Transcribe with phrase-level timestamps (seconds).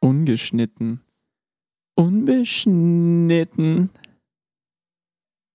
[0.00, 1.00] Ungeschnitten.
[1.94, 3.90] Unbeschnitten.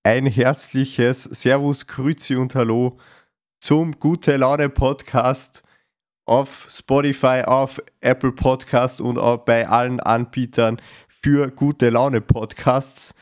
[0.04, 2.98] Ein herzliches Servus, Grüezi und Hallo
[3.60, 5.64] zum Gute Laune Podcast
[6.32, 10.77] auf Spotify, auf Apple Podcast und auch bei allen Anbietern
[11.09, 13.13] für Gute Laune Podcasts.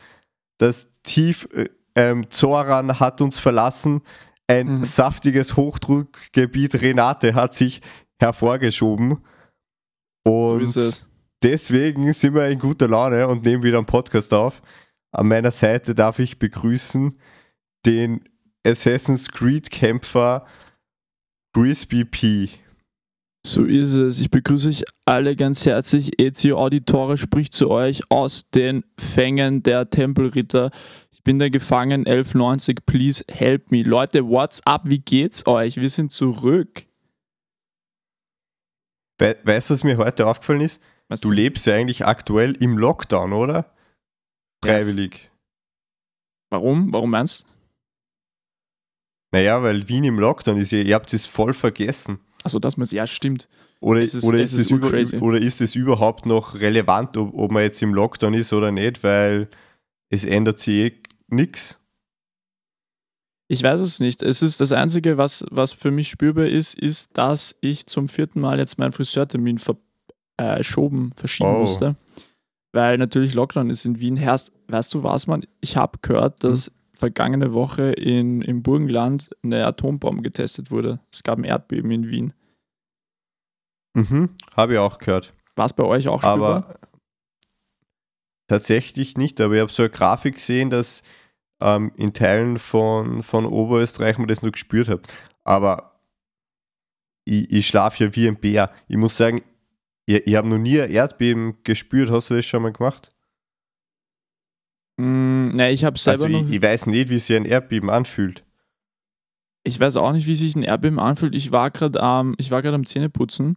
[0.58, 4.02] Das Tief äh, ähm, Zoran hat uns verlassen.
[4.46, 4.84] Ein Mhm.
[4.84, 7.80] saftiges Hochdruckgebiet Renate hat sich
[8.20, 9.18] hervorgeschoben.
[10.24, 11.04] Und es.
[11.42, 14.62] deswegen sind wir in guter Laune und nehmen wieder einen Podcast auf.
[15.10, 17.18] An meiner Seite darf ich begrüßen
[17.86, 18.22] den
[18.64, 20.46] Assassin's Creed Kämpfer
[21.52, 22.50] Crispy P.
[23.46, 24.20] So ist es.
[24.20, 26.20] Ich begrüße euch alle ganz herzlich.
[26.20, 30.70] Ezio Auditore spricht zu euch aus den Fängen der Tempelritter.
[31.10, 32.84] Ich bin der Gefangen 1190.
[32.84, 33.82] Please help me.
[33.82, 34.82] Leute, what's up?
[34.84, 35.76] Wie geht's euch?
[35.76, 36.86] Wir sind zurück.
[39.18, 40.82] We weißt du, was mir heute aufgefallen ist?
[41.08, 43.74] Was Du lebst ja eigentlich aktuell im Lockdown, oder?
[44.64, 45.30] Freiwillig.
[46.50, 46.92] Warum?
[46.92, 47.44] Warum meinst du?
[49.32, 52.20] Naja, weil Wien im Lockdown ist, ihr, ihr habt es voll vergessen.
[52.42, 53.48] Also, dass man es, ja, stimmt.
[53.80, 54.88] Oder, Es ist- oder, es ist ist über,
[55.22, 59.02] oder ist es überhaupt noch relevant, ob, ob man jetzt im Lockdown ist oder nicht,
[59.02, 59.48] weil
[60.10, 60.92] es ändert sich eh
[61.28, 61.78] nichts.
[63.48, 64.22] Ich weiß es nicht.
[64.22, 68.40] Es ist das Einzige, was, was für mich spürbar ist, ist, dass ich zum vierten
[68.40, 69.56] Mal jetzt meinen Friseurtermin
[70.36, 71.60] äh, verschoben, verschieben Oh.
[71.60, 71.96] musste.
[72.72, 74.16] Weil natürlich Lockdown ist in Wien.
[74.16, 75.44] Herst, weißt du was, man?
[75.60, 76.50] Ich habe gehört, Hm.
[77.00, 81.00] Vergangene Woche in, im Burgenland eine Atombombe getestet wurde.
[81.10, 82.32] Es gab ein Erdbeben in Wien.
[83.94, 85.34] Mhm, habe ich auch gehört.
[85.56, 86.56] War es bei euch auch spürbar?
[86.56, 86.78] Aber
[88.46, 91.02] tatsächlich nicht, aber ich habe so eine Grafik gesehen, dass
[91.60, 95.08] ähm, in Teilen von, von Oberösterreich man das nur gespürt hat.
[95.42, 96.00] Aber
[97.24, 98.70] ich, ich schlafe ja wie ein Bär.
[98.88, 99.42] Ich muss sagen,
[100.06, 102.10] ich, ich habe noch nie ein Erdbeben gespürt.
[102.10, 103.10] Hast du das schon mal gemacht?
[105.00, 108.44] Mm, ne, ich habe selber also ich, ich weiß nicht, wie sich ein Erdbeben anfühlt.
[109.62, 111.34] Ich weiß auch nicht, wie sich ein Erdbeben anfühlt.
[111.34, 113.56] Ich war gerade am, ich war gerade am Zähneputzen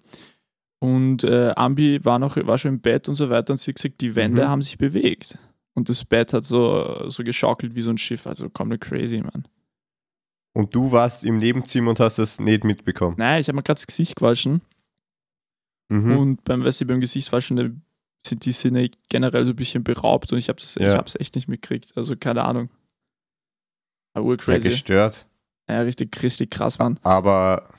[0.79, 3.75] und äh, Ambi war noch, war schon im Bett und so weiter und sie hat
[3.77, 4.47] gesagt, die Wände Mhm.
[4.49, 5.37] haben sich bewegt.
[5.75, 8.27] Und das Bett hat so, so geschaukelt wie so ein Schiff.
[8.27, 9.47] Also komplett crazy, man.
[10.55, 13.15] Und du warst im Nebenzimmer und hast das nicht mitbekommen.
[13.17, 14.61] Naja, ich habe mir gerade das Gesicht gewaschen
[15.89, 16.17] Mhm.
[16.17, 17.65] und beim, weißt du, beim Gesichtwaschen da
[18.25, 21.03] sind die Sinne generell so ein bisschen beraubt und ich habe es Ja.
[21.19, 21.95] echt nicht mitgekriegt.
[21.97, 22.69] Also keine Ahnung.
[24.13, 24.69] Aber Ja, urcrazy.
[24.69, 25.27] gestört.
[25.69, 26.99] Ja, richtig, richtig krass, Mann.
[27.03, 27.69] Aber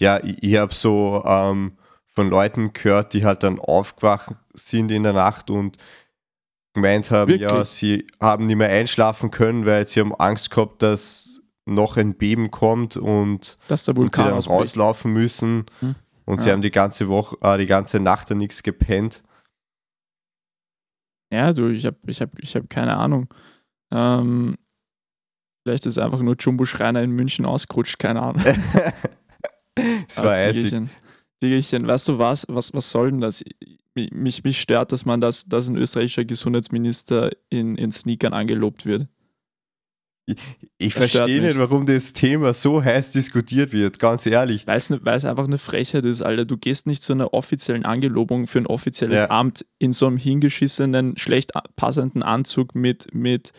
[0.00, 5.02] ja, ich, ich habe so ähm, von Leuten gehört, die halt dann aufgewacht sind in
[5.02, 5.76] der Nacht und
[6.74, 7.68] gemeint haben, ja, Wirklich?
[7.68, 12.50] sie haben nicht mehr einschlafen können, weil sie haben Angst gehabt, dass noch ein Beben
[12.50, 14.60] kommt und, Dass der und sie dann ausbricht.
[14.60, 15.66] rauslaufen müssen.
[15.80, 15.94] Hm.
[16.24, 16.54] Und sie Ja.
[16.54, 19.22] haben die ganze Woche, äh, die ganze Nacht dann nichts gepennt.
[21.32, 23.28] Ja, du, ich habe ich hab, ich hab keine Ahnung.
[23.92, 24.56] Ähm,
[25.62, 28.42] vielleicht ist einfach nur Jumbo Schreiner in München ausgerutscht, keine Ahnung.
[30.08, 30.64] Es war Ah, eisig.
[30.64, 30.90] Tigerchen.
[31.40, 32.44] Tigerchen, weißt du was?
[32.48, 33.44] Was, was soll denn das?
[33.94, 38.86] Mich, mich, mich stört, dass man das, dass ein österreichischer Gesundheitsminister in, in Sneakern angelobt
[38.86, 39.06] wird.
[40.78, 44.66] Ich Das verstehe nicht, warum das Thema so heiß diskutiert wird, ganz ehrlich.
[44.66, 46.44] Weil es ne, einfach eine Frechheit ist, Alter.
[46.44, 49.30] Du gehst nicht zu einer offiziellen Angelobung für ein offizielles Ja.
[49.30, 53.52] Amt in so einem hingeschissenen, schlecht passenden Anzug mit, mit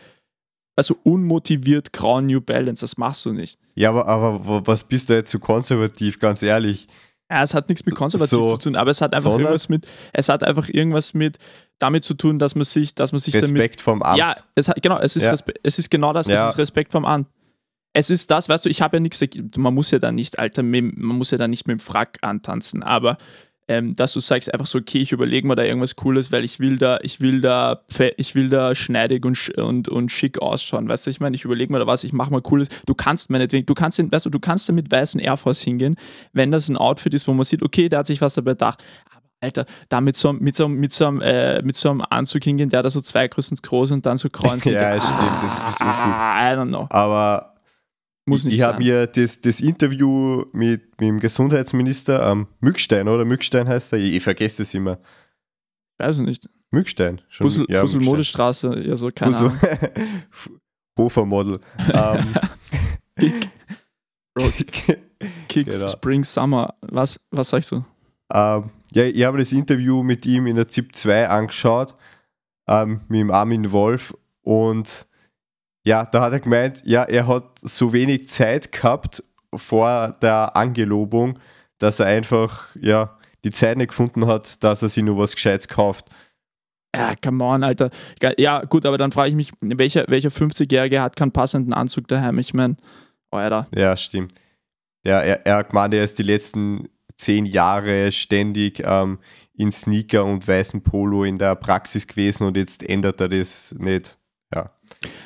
[0.76, 2.82] also unmotiviert grauen New Balance.
[2.82, 3.58] Das machst du nicht.
[3.74, 6.86] Ja, aber, aber wa- was bist du jetzt so konservativ, ganz ehrlich?
[7.30, 9.68] Ja, es hat nichts mit konservativ So, zu tun, aber es hat einfach sondern- irgendwas
[9.68, 11.38] mit, es hat einfach irgendwas mit
[11.78, 13.50] damit zu tun, dass man sich, dass man sich damit.
[13.50, 14.18] Respekt vom Amt.
[14.18, 15.30] Ja, es hat, genau, es ist, Ja.
[15.30, 16.48] Respe es ist genau das, Ja.
[16.48, 17.28] es ist Respekt vom Amt.
[17.92, 19.20] Es ist das, weißt du, ich habe ja nichts,
[19.56, 22.82] man muss ja da nicht, Alter, man muss ja da nicht mit dem Frack antanzen,
[22.82, 23.16] aber
[23.68, 26.58] ähm, dass du sagst einfach so, okay, ich überlege mir da irgendwas Cooles, weil ich
[26.58, 27.82] will da, ich will da,
[28.16, 31.72] ich will da schneidig und, und, und schick ausschauen, weißt du, ich meine, ich überlege
[31.72, 34.40] mir da was, ich mache mal Cooles, du kannst meinetwegen, du kannst, weißt du, du
[34.40, 35.94] kannst da mit weißen Air Force hingehen,
[36.32, 38.82] wenn das ein Outfit ist, wo man sieht, okay, der hat sich was dabei gedacht,
[39.12, 42.44] aber Alter, da mit so, einem- mit so, mit so, äh, mit so einem Anzug
[42.44, 44.72] hingehen, der da so zwei größten groß und dann so kreuzen.
[44.74, 45.86] Ja, stimmt, das ist uncool.
[45.86, 46.86] Ah, I don't know.
[46.90, 47.54] Aber
[48.30, 53.06] Muss ich, nicht ich habe mir das, das Interview mit, mit dem Gesundheitsminister ähm, Mückstein,
[53.08, 53.24] oder?
[53.24, 53.98] Mückstein heißt er?
[53.98, 54.98] Ich, ich vergesse es immer.
[55.98, 56.48] Weiß ich nicht.
[56.70, 57.20] Mückstein.
[57.28, 58.12] Schon, Fussel, ja, Fussel Mückstein.
[58.14, 60.20] Modestraße, ja so, keine Fussel- Ahnung.
[60.98, 61.60] Hofer-Model.
[61.92, 62.24] ähm,
[63.18, 63.50] Kick,
[64.34, 64.48] Bro,
[65.48, 65.88] Kick Genau.
[65.88, 66.74] Spring, Summer.
[66.82, 67.84] Was, was sagst du?
[68.32, 71.94] Ähm, ja, ich habe das Interview mit ihm in der ZIP 2 angeschaut,
[72.68, 74.14] ähm, mit dem Armin Wolf.
[74.42, 75.06] Und
[75.84, 79.22] ja, da hat er gemeint, ja, er hat so wenig Zeit gehabt
[79.54, 81.38] vor der Angelobung,
[81.78, 85.68] dass er einfach, ja, die Zeit nicht gefunden hat, dass er sich nur was Gescheites
[85.68, 86.10] kauft.
[86.94, 87.90] Ja, come on, Alter.
[88.36, 92.38] Ja, gut, aber dann frage ich mich, welcher, welcher 50-Jährige hat keinen passenden Anzug daheim?
[92.38, 92.76] Ich meine,
[93.30, 93.68] Alter.
[93.74, 94.34] Ja, stimmt.
[95.06, 99.18] Ja, er, er hat gemeint, er ist die letzten zehn Jahre ständig ähm,
[99.54, 104.18] in Sneaker und weißem Polo in der Praxis gewesen und jetzt ändert er das nicht.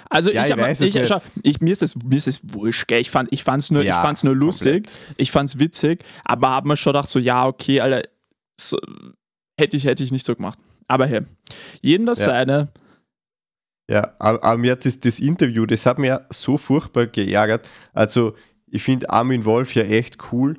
[0.09, 2.87] Also ja, ich, ich, weiß ich, schau, ich, mir, ist es, mir ist es wurscht,
[2.87, 3.01] gell?
[3.01, 5.15] Ich fand es ich nur, ja, nur lustig, komplett.
[5.17, 8.09] ich fand es witzig, aber habe mir schon gedacht, so ja, okay, Alter,
[8.61, 8.79] so,
[9.59, 10.59] hätte, ich, hätte ich nicht so gemacht.
[10.87, 11.23] Aber hey,
[11.81, 12.27] jeden das ja.
[12.27, 12.69] seine.
[13.91, 17.69] Ja, aber mir hat das, das Interview, das hat mir so furchtbar geärgert.
[17.93, 18.35] Also,
[18.67, 20.59] ich finde Armin Wolf ja echt cool,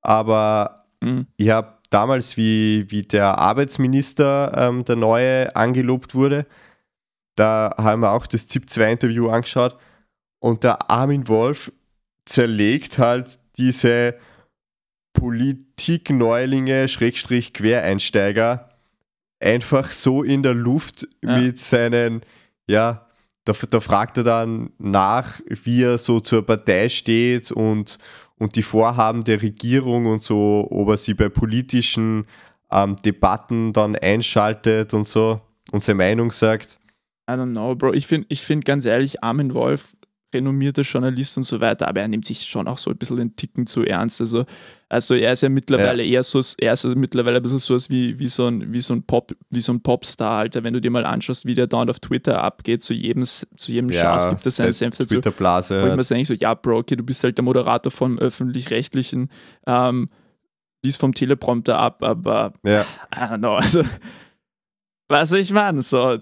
[0.00, 1.26] aber mhm.
[1.36, 6.46] ich habe damals, wie, wie der Arbeitsminister, ähm, der neue, angelobt wurde,
[7.36, 9.76] da haben wir auch das ZIP-2-Interview angeschaut
[10.38, 11.72] und der Armin Wolf
[12.24, 14.16] zerlegt halt diese
[15.12, 18.70] Politikneulinge, Schrägstrich Quereinsteiger,
[19.40, 21.38] einfach so in der Luft ja.
[21.38, 22.22] mit seinen,
[22.66, 23.06] ja,
[23.44, 27.98] da, da fragt er dann nach, wie er so zur Partei steht und,
[28.38, 32.26] und die Vorhaben der Regierung und so, ob er sie bei politischen
[32.70, 35.40] ähm, Debatten dann einschaltet und so
[35.72, 36.78] und seine Meinung sagt.
[37.28, 37.94] I don't know, Bro.
[37.94, 39.94] Ich finde ich find ganz ehrlich, Armin Wolf
[40.34, 43.36] renommierter Journalist und so weiter, aber er nimmt sich schon auch so ein bisschen den
[43.36, 44.20] Ticken zu ernst.
[44.20, 44.44] Also,
[44.88, 46.14] also er ist ja mittlerweile ja.
[46.14, 49.02] eher so, er ist mittlerweile ein bisschen so wie, wie so ein, wie so ein
[49.02, 50.64] Pop, wie so ein Popstar, Alter.
[50.64, 53.90] Wenn du dir mal anschaust, wie der dauernd auf Twitter abgeht, zu jedem, zu jedem
[53.90, 55.14] ja, Schatz gibt es seinen Senf dazu.
[55.14, 55.82] Twitter-Blase.
[55.82, 59.30] Wo ich mir denke, so, ja, Bro, okay, du bist halt der Moderator vom öffentlich-rechtlichen,
[59.66, 60.08] ähm,
[60.84, 62.82] liest vom Teleprompter ab, aber ja.
[63.14, 63.82] I don't know, also
[65.12, 66.18] Weißt du, ich meine, so,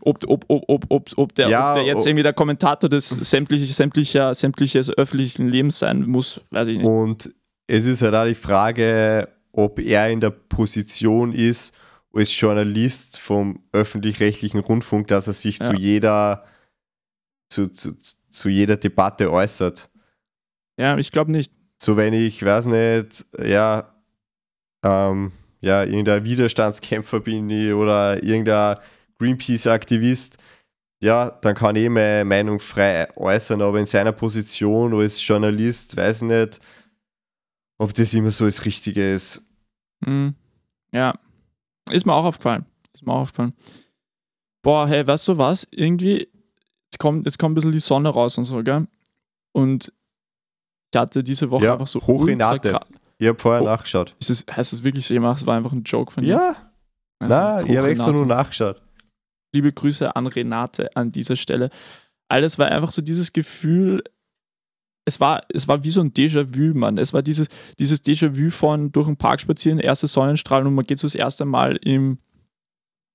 [0.00, 3.66] ob, ob, ob, ob, ob, der, ja, ob der jetzt irgendwie der Kommentator des sämtlichen,
[3.66, 6.88] sämtlicher, sämtliches öffentlichen Lebens sein muss, weiß ich nicht.
[6.88, 7.30] Und
[7.66, 11.74] es ist halt auch die Frage, ob er in der Position ist,
[12.10, 15.66] als Journalist vom öffentlich-rechtlichen Rundfunk, dass er sich ja.
[15.66, 16.44] zu jeder
[17.50, 17.92] zu, zu,
[18.30, 19.90] zu jeder Debatte äußert.
[20.78, 21.52] Ja, ich glaube nicht.
[21.76, 23.94] So wenn ich, weiß nicht, ja,
[24.82, 28.78] ähm, ja, irgendein Widerstandskämpfer bin ich oder irgendein
[29.18, 30.38] Greenpeace-Aktivist,
[31.02, 36.22] ja, dann kann ich meine Meinung frei äußern, aber in seiner Position als Journalist weiß
[36.22, 36.60] ich nicht,
[37.78, 39.42] ob das immer so das Richtige ist.
[40.00, 40.34] Mhm.
[40.92, 41.14] Ja,
[41.90, 42.64] ist mir auch aufgefallen.
[42.94, 43.52] Ist mir auch aufgefallen.
[44.62, 45.66] Boah, hey, weißt du was?
[45.70, 46.28] Irgendwie,
[46.84, 48.86] jetzt kommt, jetzt kommt ein bisschen die Sonne raus und so, gell?
[49.52, 49.92] Und
[50.92, 52.78] ich hatte diese Woche ja, einfach so hoch in Atem.
[53.18, 54.14] Ich habe vorher oh, nachgeschaut.
[54.20, 56.30] Ist es, heißt das wirklich so, es war einfach ein Joke von dir?
[56.30, 56.56] Ja.
[57.18, 58.82] Also, Nein, ich habe extra nur nachgeschaut.
[59.52, 61.70] Liebe Grüße an Renate an dieser Stelle.
[62.28, 64.02] Alles war einfach so dieses Gefühl,
[65.06, 66.98] es war, es war wie so ein Déjà-vu, Mann.
[66.98, 67.48] Es war dieses,
[67.78, 71.44] dieses Déjà-vu von durch den Park spazieren, erste Sonnenstrahlen und man geht so das erste
[71.44, 72.18] Mal im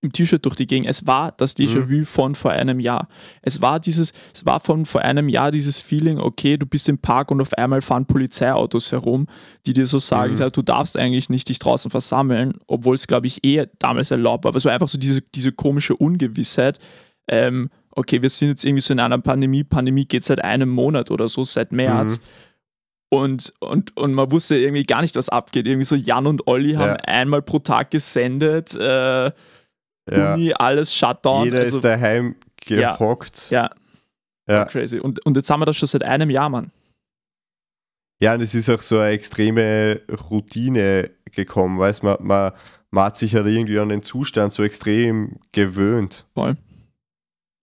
[0.01, 0.87] im T-Shirt durch die Gegend.
[0.87, 2.05] Es war das Déjà-vu mhm.
[2.05, 3.07] von vor einem Jahr.
[3.41, 6.97] Es war dieses, es war von vor einem Jahr dieses Feeling, okay, du bist im
[6.97, 9.27] Park und auf einmal fahren Polizeiautos herum,
[9.65, 10.51] die dir so sagen, mhm.
[10.51, 14.49] du darfst eigentlich nicht dich draußen versammeln, obwohl es, glaube ich, eh damals erlaubt war.
[14.49, 16.79] Aber so einfach so diese, diese komische Ungewissheit.
[17.27, 19.63] Ähm, okay, wir sind jetzt irgendwie so in einer Pandemie.
[19.63, 22.17] Pandemie geht seit einem Monat oder so, seit März.
[22.17, 22.23] Mhm.
[23.13, 25.67] Und, und, und man wusste irgendwie gar nicht, was abgeht.
[25.67, 28.73] Irgendwie so Jan und Olli haben einmal pro Tag gesendet.
[28.75, 29.31] Äh,
[30.09, 30.33] ja.
[30.33, 31.45] Uni, alles Shutdown.
[31.45, 33.49] Jeder also, ist daheim gehockt.
[33.49, 33.69] Ja.
[34.47, 34.55] ja.
[34.55, 34.65] ja.
[34.65, 34.99] Crazy.
[34.99, 36.71] Und, und jetzt haben wir das schon seit einem Jahr, Mann.
[38.21, 42.51] Ja, und es ist auch so eine extreme Routine gekommen, weißt man, man,
[42.91, 46.25] man hat sich ja irgendwie an den Zustand so extrem gewöhnt.
[46.35, 46.55] Voll.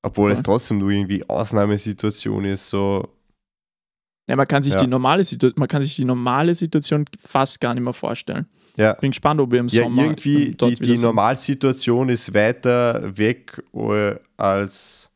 [0.03, 0.33] Obwohl Voll.
[0.33, 3.09] es trotzdem nur irgendwie Ausnahmesituation ist, so.
[4.29, 4.81] Ja, man kann sich ja.
[4.81, 8.47] die normale Situation, man kann sich die normale Situation fast gar nicht mehr vorstellen.
[8.77, 8.93] Ja.
[8.95, 10.03] Bin gespannt, ob wir im ja, Sommer.
[10.03, 15.11] Irgendwie, die, die Normalsituation ist weiter weg äh, als,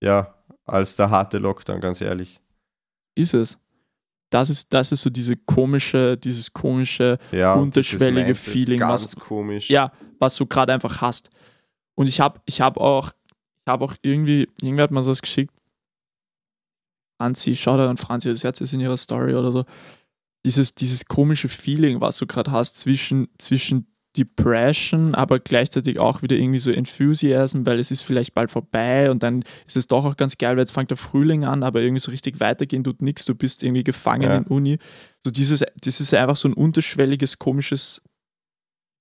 [0.00, 0.34] ja,
[0.64, 2.40] als der harte Lockdown, ganz ehrlich.
[3.14, 3.58] Ist es.
[4.30, 9.70] Das ist, das ist so diese komische, dieses komische, ja, unterschwellige Feeling, ganz was, komisch.
[9.70, 11.30] Ja, was du gerade einfach hast.
[11.94, 13.12] Und ich habe ich hab auch,
[13.64, 15.54] ich habe auch irgendwie, irgendwie hat man das geschickt.
[17.18, 19.64] Franzi, schau da an Franzi, das Herz ist in ihrer Story oder so
[20.46, 23.86] dieses, dieses komische Feeling, was du gerade hast zwischen, zwischen
[24.16, 29.22] Depression, aber gleichzeitig auch wieder irgendwie so Enthusiasm, weil es ist vielleicht bald vorbei und
[29.22, 32.00] dann ist es doch auch ganz geil, weil jetzt fängt der Frühling an, aber irgendwie
[32.00, 34.36] so richtig weitergehen tut nichts, du bist irgendwie gefangen ja.
[34.36, 34.78] in Uni.
[35.20, 38.02] So dieses, das ist einfach so ein unterschwelliges, komisches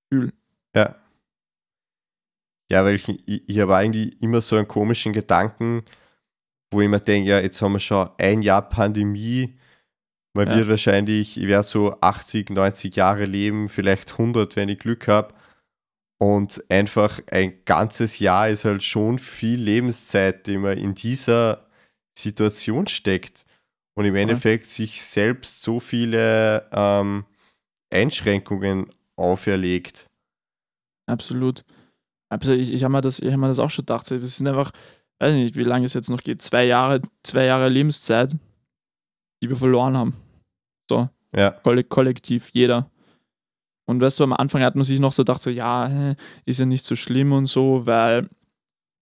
[0.09, 0.33] Gefühl.
[0.75, 0.95] Ja.
[2.71, 5.83] Ja, weil ich, ich, ich habe eigentlich immer so einen komischen Gedanken,
[6.71, 9.55] wo ich mir denke, ja, jetzt haben wir schon ein Jahr Pandemie.
[10.35, 10.57] Man Ja.
[10.57, 15.33] wird wahrscheinlich, ich werde so 80, 90 Jahre leben, vielleicht 100, wenn ich Glück habe.
[16.17, 21.67] Und einfach ein ganzes Jahr ist halt schon viel Lebenszeit, die man in dieser
[22.17, 23.45] Situation steckt.
[23.97, 27.25] Und im Endeffekt sich selbst so viele ähm,
[27.93, 30.07] Einschränkungen auferlegt.
[31.09, 31.63] Absolut.
[32.29, 32.59] Absolut.
[32.59, 34.09] Ich, ich habe mir, das- ich hab mir das auch schon gedacht.
[34.11, 34.71] Wir sind einfach,
[35.19, 36.41] weiß ich nicht, wie lange es jetzt noch geht.
[36.41, 38.35] Zwei Jahre, zwei Jahre Lebenszeit,
[39.41, 40.13] die wir verloren haben.
[41.35, 42.89] Ja, Kolle kollektiv, jeder.
[43.87, 46.15] Und weißt du, am Anfang hat man sich noch so gedacht, so, ja,
[46.45, 48.29] ist ja nicht so schlimm und so, weil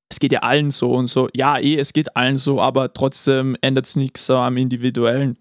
[0.09, 1.29] es geht ja allen so und so.
[1.33, 5.37] Ja, eh, es geht allen so, aber trotzdem ändert es nichts so am individuellen,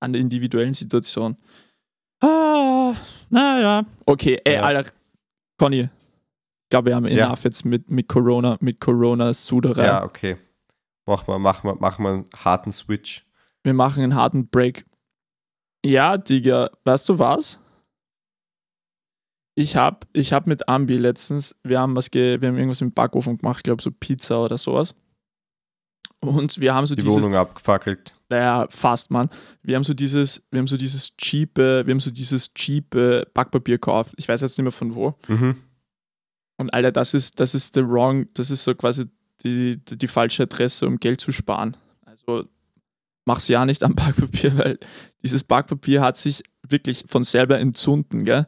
[0.00, 1.36] an der individuellen Situation.
[2.22, 2.94] Ah,
[3.28, 3.84] naja.
[4.06, 4.62] Okay, ey, Ja.
[4.62, 4.90] Alter,
[5.58, 7.26] Conny, ich glaube, wir haben Ja.
[7.26, 9.84] enough jetzt mit, mit Corona, mit Corona-Suderei.
[9.84, 10.36] ja, okay.
[11.06, 13.26] Mach mal, mach mal, mach mal einen harten Switch.
[13.62, 14.86] Wir machen einen harten Break.
[15.84, 17.58] Ja, Digga, weißt du was?
[19.54, 22.92] Ich hab, ich hab mit Ambi letztens, wir haben was ge, wir haben irgendwas im
[22.92, 24.94] Backofen gemacht, glaube so Pizza oder sowas.
[26.20, 28.14] Und wir haben so Die dieses, Wohnung abgefackelt.
[28.28, 29.30] naja, fast, Mann.
[29.62, 33.76] Wir haben so dieses, wir haben so dieses cheape, wir haben so dieses cheape Backpapier
[33.76, 34.12] gekauft.
[34.18, 35.14] Ich weiß jetzt nicht mehr von wo.
[35.28, 35.56] Mhm.
[36.58, 39.06] Und Alter, das ist, das ist the wrong, das ist so quasi
[39.42, 41.74] die, die, die falsche Adresse, um Geld zu sparen.
[42.04, 42.44] Also
[43.24, 44.78] mach's ja nicht am Backpapier, weil
[45.22, 48.46] dieses Backpapier hat sich wirklich von selber entzünden, gell?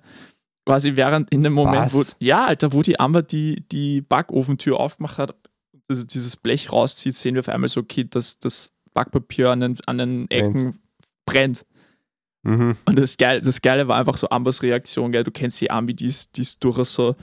[0.64, 5.18] Quasi während in dem Moment, wo, ja, Alter, wo die Amber die, die Backofentür aufgemacht
[5.18, 5.34] hat,
[5.88, 9.76] also dieses Blech rauszieht, sehen wir auf einmal so, okay, dass das Backpapier an den,
[9.86, 10.78] an den Ecken
[11.26, 11.66] brennt.
[12.44, 12.76] Mhm.
[12.84, 15.24] Und das Geile, das Geile war einfach so Ambers Reaktion, gell?
[15.24, 17.16] Du kennst die Ambi, die ist, die ist durchaus so,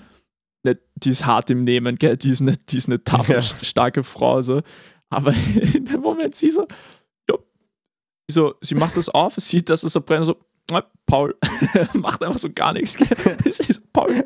[0.64, 2.18] nicht, die ist hart im Nehmen, gell?
[2.18, 3.42] Die ist nicht, die ist eine taffe, Ja.
[3.42, 4.62] starke Frau, so.
[5.10, 5.34] Aber
[5.74, 6.68] in dem Moment sie so,
[8.32, 10.38] so, sie macht das auf, sieht, dass es so brennt, so,
[10.72, 11.36] "Ah, Paul,
[11.94, 14.24] macht einfach so gar nichts, so, Paul,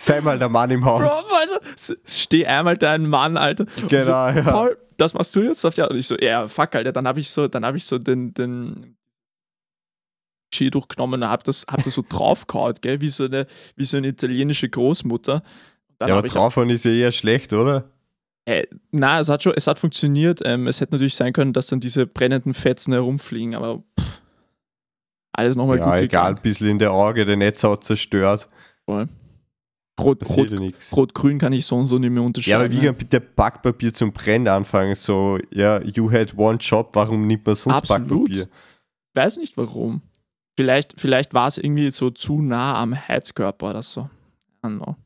[0.00, 1.02] Sei mal der Mann im Haus.
[1.02, 3.66] Bro, also, steh einmal dein Mann, Alter.
[3.86, 4.42] Genau, so, ja.
[4.42, 6.92] Paul, das machst du jetzt auf die Und ich so, ja, fuck, Alter.
[6.92, 8.96] Dann habe ich so, dann habe ich so den, den
[10.54, 13.98] Ski durchgenommen und hab das, hab das so draufgehauen, gell, wie so eine, wie so
[13.98, 15.42] eine italienische Großmutter.
[15.98, 17.90] Dann ja, aber draufhauen ist ja eher schlecht, oder?
[18.46, 20.40] Äh, na, es hat schon, es hat funktioniert.
[20.44, 24.20] Ähm, es hätte natürlich sein können, dass dann diese brennenden Fetzen herumfliegen, aber pff,
[25.32, 26.36] alles nochmal ja, gut egal, gegangen.
[26.36, 28.48] ein bisschen in der Auge, der Netzhaut zerstört.
[30.00, 30.96] Rot, Passiert rot, ja nichts.
[30.96, 32.64] Rot-Grün kann ich so und so nicht mehr Ja, unterscheiden.
[32.64, 34.94] aber wie kann bitte Backpapier zum Brennen anfangen?
[34.94, 38.28] So, ja, you had one job, warum nimmt man sonst Absolut.
[38.30, 38.48] Backpapier?
[39.14, 40.00] weiß nicht warum.
[40.56, 44.08] Vielleicht, vielleicht war es irgendwie so zu nah am Heizkörper oder so.
[44.64, 44.96] I don't know.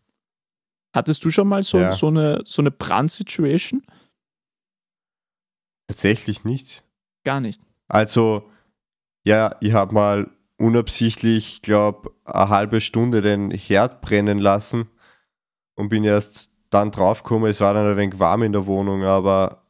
[0.95, 1.93] Hattest du schon mal so, Ja.
[1.93, 3.83] so eine, so eine Brandsituation?
[5.89, 6.85] Tatsächlich nicht.
[7.25, 7.61] Gar nicht.
[7.89, 8.49] Also,
[9.27, 14.89] ja, ich habe mal unabsichtlich, glaube eine halbe Stunde den Herd brennen lassen
[15.77, 19.63] und bin erst dann draufgekommen, es war dann ein wenig warm in der Wohnung, aber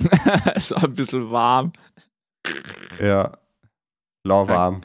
[0.54, 1.72] es war ein bisschen warm.
[3.00, 3.32] ja,
[4.26, 4.80] lauwarm.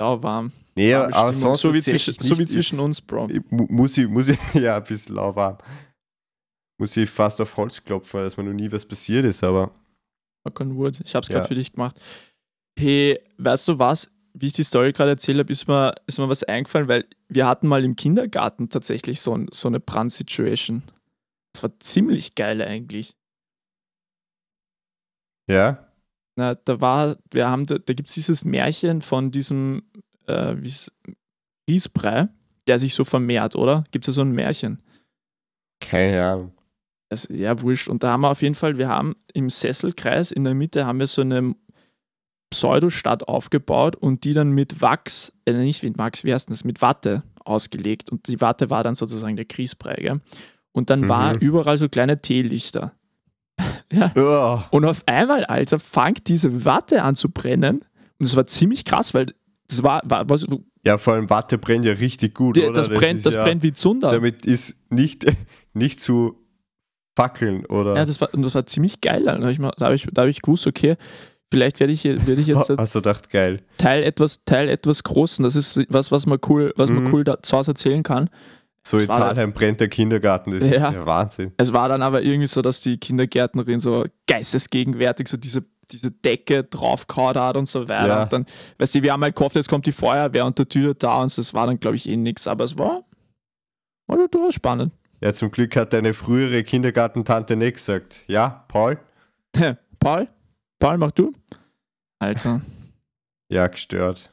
[0.00, 0.52] Ja, warm.
[0.78, 1.54] Nee, Warme aber Stimmung.
[1.56, 3.28] sonst so, wie zwischen, so wie zwischen uns, Bro.
[3.30, 5.58] Ich- mu- muss ich, muss ich, ja, ein bisschen lauwarm.
[6.80, 9.72] Muss ich fast auf Holz klopfen, dass mir noch nie was passiert ist, aber
[10.44, 11.00] Knock on wood.
[11.04, 11.46] Ich hab's gerade Ja.
[11.48, 12.00] für dich gemacht.
[12.78, 14.10] Hey, weißt du was?
[14.34, 17.46] Wie ich die Story gerade erzählt habe, ist mir, ist mir was eingefallen, weil wir
[17.46, 20.84] hatten mal im Kindergarten tatsächlich so, ein, so eine Brandsituation.
[21.52, 23.16] Das war ziemlich geil eigentlich.
[25.50, 25.88] ja,
[26.36, 29.82] Na, da war, wir haben, da, da gibt es dieses Märchen von diesem
[30.28, 30.56] äh,
[31.68, 32.28] Grießbrei,
[32.66, 33.84] der sich so vermehrt, oder?
[33.90, 34.82] Gibt es ja so ein Märchen?
[35.80, 36.52] keine Ahnung.
[37.08, 37.88] Das, ja, wurscht.
[37.88, 40.98] Und da haben wir auf jeden Fall, wir haben im Sesselkreis in der Mitte haben
[40.98, 41.54] wir so eine
[42.50, 46.82] Pseudostadt aufgebaut und die dann mit Wachs, äh, nicht mit Wachs, wie heißt das, mit
[46.82, 48.10] Watte ausgelegt.
[48.10, 50.20] Und die Watte war dann sozusagen der Grießbrei, gell?
[50.72, 51.08] Und dann Mhm.
[51.08, 52.92] war überall so kleine Teelichter.
[53.92, 54.12] ja.
[54.16, 57.80] Oh, Und auf einmal, Alter, fängt diese Watte an zu brennen.
[58.18, 59.34] Und es war ziemlich krass, weil
[59.68, 62.74] das war, war, so, ja, vor allem Watte brennt ja richtig gut, der, oder?
[62.74, 64.10] das, brennt, ist das ja, brennt wie Zunder.
[64.10, 65.26] Damit ist nicht,
[65.74, 66.38] nicht zu
[67.16, 67.96] fackeln, oder?
[67.96, 69.24] ja, das war, das war ziemlich geil.
[69.24, 70.96] Da habe ich, mal- da hab ich, da hab ich gewusst, okay,
[71.50, 73.62] vielleicht werde ich, werde ich jetzt Hast du gedacht, geil.
[73.78, 75.42] Teil etwas, Teil etwas Großen.
[75.42, 77.12] Das ist was, was man cool, was man Mhm.
[77.14, 78.30] cool da zu Hause erzählen kann.
[78.86, 80.88] So Das in Talheim brennt der Kindergarten, das Ja.
[80.88, 81.52] ist ja Wahnsinn.
[81.58, 86.64] Es war dann aber irgendwie so, dass die Kindergärtnerin so geistesgegenwärtig so diese diese Decke
[86.64, 88.08] draufgehauen hat und so weiter.
[88.08, 88.22] Ja.
[88.24, 88.46] Und dann,
[88.78, 91.36] weißt du, wir haben halt gehofft, jetzt kommt die Feuerwehr und der Tür da und
[91.36, 92.46] das war dann, glaube ich, eh nix.
[92.46, 93.04] Aber es war,
[94.06, 94.92] war schon durchaus spannend.
[95.20, 98.24] Ja, zum Glück hat deine frühere Kindergartentante nicht gesagt.
[98.28, 98.98] Ja, Paul?
[99.98, 100.28] Paul?
[100.78, 101.32] Paul, mach du?
[102.20, 102.60] Alter.
[103.50, 104.32] Ja, gestört.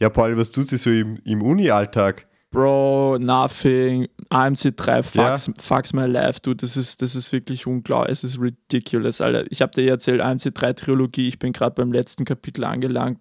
[0.00, 2.26] Ja, Paul, was tut sie so im, im Uni-Alltag?
[2.54, 4.08] Bro, nothing.
[4.30, 6.54] AMC3, fucks, fucks my life, du.
[6.54, 8.12] Das ist, das ist wirklich unglaublich.
[8.12, 9.44] Es ist ridiculous, Alter.
[9.50, 11.28] Ich habe dir erzählt, AMC3-Trilogie.
[11.28, 13.18] Ich bin gerade beim letzten Kapitel angelangt.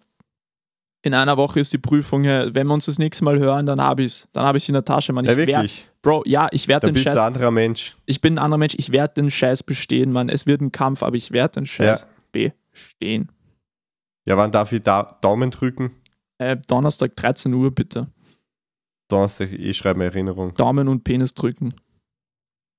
[1.02, 2.24] In einer Woche ist die Prüfung.
[2.24, 4.30] Wenn wir uns das nächste Mal hören, dann habe ich es.
[4.34, 5.26] Dann habe ich in der Tasche, Mann.
[5.26, 5.90] Ich Ja, wirklich.
[6.04, 7.24] Bro, ja, ich werde den bist du ein Scheiß.
[7.26, 7.98] anderer Mensch.
[8.06, 8.76] Ich bin ein anderer Mensch.
[8.78, 10.30] Ich werde den Scheiß bestehen, Mann.
[10.30, 13.32] Es wird ein Kampf, aber ich werde den Scheiß bestehen.
[14.26, 15.92] Ja, wann darf ich da Daumen drücken?
[16.38, 18.08] Äh, Donnerstag 13 Uhr, bitte.
[19.10, 20.54] Donnerstag, ich schreibe mir Erinnerung.
[20.56, 21.74] Daumen und Penis drücken.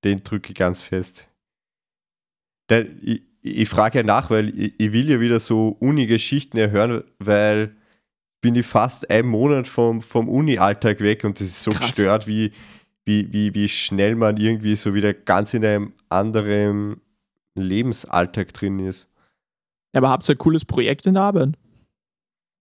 [0.03, 1.27] Den drücke ich ganz fest.
[2.69, 7.03] Denn ich, ich frage ja nach, weil ich, ich will ja wieder so Uni-Geschichten erhören,
[7.19, 7.75] weil
[8.41, 11.87] bin ich fast einen Monat vom, vom Uni-Alltag weg und das ist so Krass.
[11.87, 12.51] gestört, wie,
[13.03, 17.01] wie, wie, wie schnell man irgendwie so wieder ganz in einem anderen
[17.55, 19.09] Lebensalltag drin ist.
[19.93, 21.57] Ja, aber habt ihr ein cooles Projekt in der Arbeit?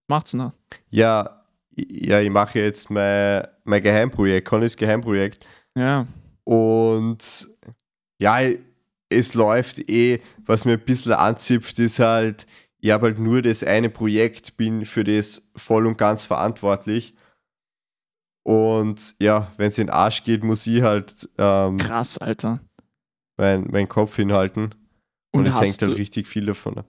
[0.08, 0.52] Macht's noch.
[0.90, 1.43] Ja,
[1.76, 5.46] ja ich mache jetzt mein, mein Geheimprojekt, Connys Geheimprojekt.
[5.76, 6.06] Ja.
[6.44, 7.48] Und
[8.20, 8.38] ja,
[9.08, 12.46] es läuft eh, was mir ein bisschen anzipft, ist halt,
[12.78, 17.14] ich habe halt nur das eine Projekt, bin für das voll und ganz verantwortlich.
[18.46, 22.60] Und ja, wenn es in den Arsch geht, muss ich halt ähm, Krass, Alter.
[23.38, 24.74] meinen mein Kopf hinhalten.
[25.32, 26.86] Und, Und es hängt halt richtig viel davon ab.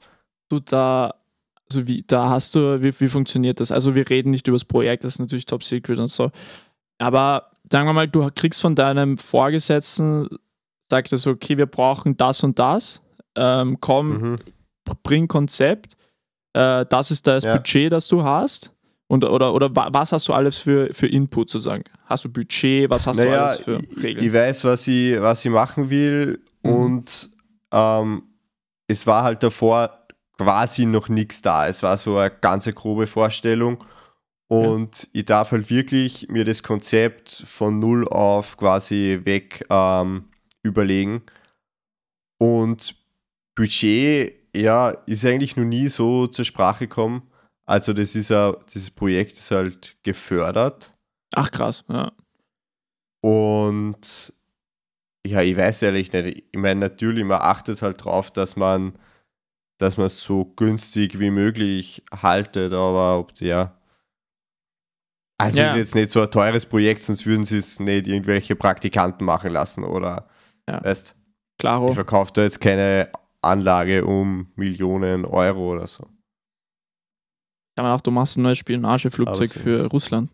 [0.49, 1.15] du da,
[1.69, 3.71] also wie, da hast du, wie, wie funktioniert das?
[3.71, 6.31] Also wir reden nicht über das Projekt, das ist natürlich top secret und so.
[6.99, 10.27] Aber sagen wir mal, du kriegst von deinem Vorgesetzten,
[10.89, 13.01] sagt er so, okay, wir brauchen das und das.
[13.35, 14.39] Ähm, komm, Mhm.
[15.03, 15.97] bring Konzept.
[16.53, 17.53] Äh, das ist das Ja.
[17.57, 18.71] Budget, das du hast.
[19.07, 21.83] Und, oder, oder wa- was hast du alles für, für Input sozusagen?
[22.05, 22.89] Hast du Budget?
[22.89, 24.25] Was hast du Naja, alles für ich, Regeln?
[24.25, 26.71] ich weiß, was ich, was ich machen will Mhm.
[26.71, 27.29] und
[27.71, 28.23] ähm,
[28.87, 30.04] es war halt davor
[30.37, 31.67] quasi noch nichts da.
[31.67, 33.83] Es war so eine ganz grobe Vorstellung
[34.47, 40.29] und ich darf halt wirklich mir das Konzept von null auf quasi weg ähm,
[40.61, 41.23] überlegen.
[42.37, 42.95] Und
[43.55, 47.23] Budget, ja, ist eigentlich noch nie so zur Sprache gekommen.
[47.65, 50.95] Also das ist ja, dieses Projekt ist halt gefördert.
[51.33, 52.11] Ach krass, ja.
[53.21, 54.33] Und
[55.25, 56.45] ja, ich weiß ehrlich nicht.
[56.51, 58.93] Ich meine, natürlich, man achtet halt drauf, dass man
[59.77, 63.77] dass man es so günstig wie möglich haltet, aber ob ja.
[65.37, 65.71] Also Ja.
[65.71, 69.51] ist jetzt nicht so ein teures Projekt, sonst würden sie es nicht irgendwelche Praktikanten machen
[69.51, 70.29] lassen oder
[70.69, 70.83] Ja.
[70.83, 71.15] weißt,
[71.59, 71.89] Klaro.
[71.89, 73.09] ich verkaufe da jetzt keine
[73.41, 76.07] Anlage um Millionen Euro oder so.
[77.77, 79.59] Ja, man auch, du machst ein neues Spionageflugzeug so.
[79.59, 80.31] für Russland.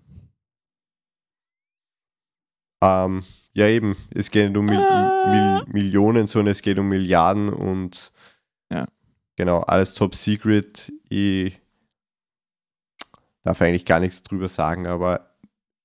[2.84, 3.24] Ähm,
[3.54, 3.96] ja, eben.
[4.14, 5.30] Es geht nicht um Mil Ah.
[5.32, 8.12] Mil Millionen, sondern es geht um Milliarden und
[8.72, 8.88] Ja.
[9.42, 10.94] Genau, alles top secret.
[11.10, 11.60] Ich
[13.44, 15.32] darf eigentlich gar nichts drüber sagen, aber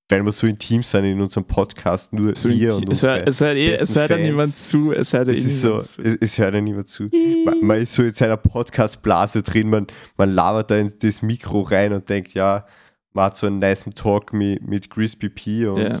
[0.09, 3.27] weil wir so intim sind in unserem Podcast, nur So wir und es, unsere, hört,
[3.27, 4.27] es, hört eh, es hört ja Fans.
[4.29, 4.91] niemand zu.
[4.91, 6.03] Es hört ja eh so, zu.
[6.03, 7.09] es, es hört ja niemand zu.
[7.45, 11.61] Man, man ist so in seiner Podcast-Blase drin, man, man labert da in das Mikro
[11.63, 12.67] rein und denkt, ja,
[13.13, 15.99] man hat so einen niceen Talk mit, mit Crispy P und Ja.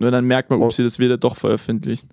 [0.00, 2.10] Nur dann merkt man, ob sie das wieder doch veröffentlichen.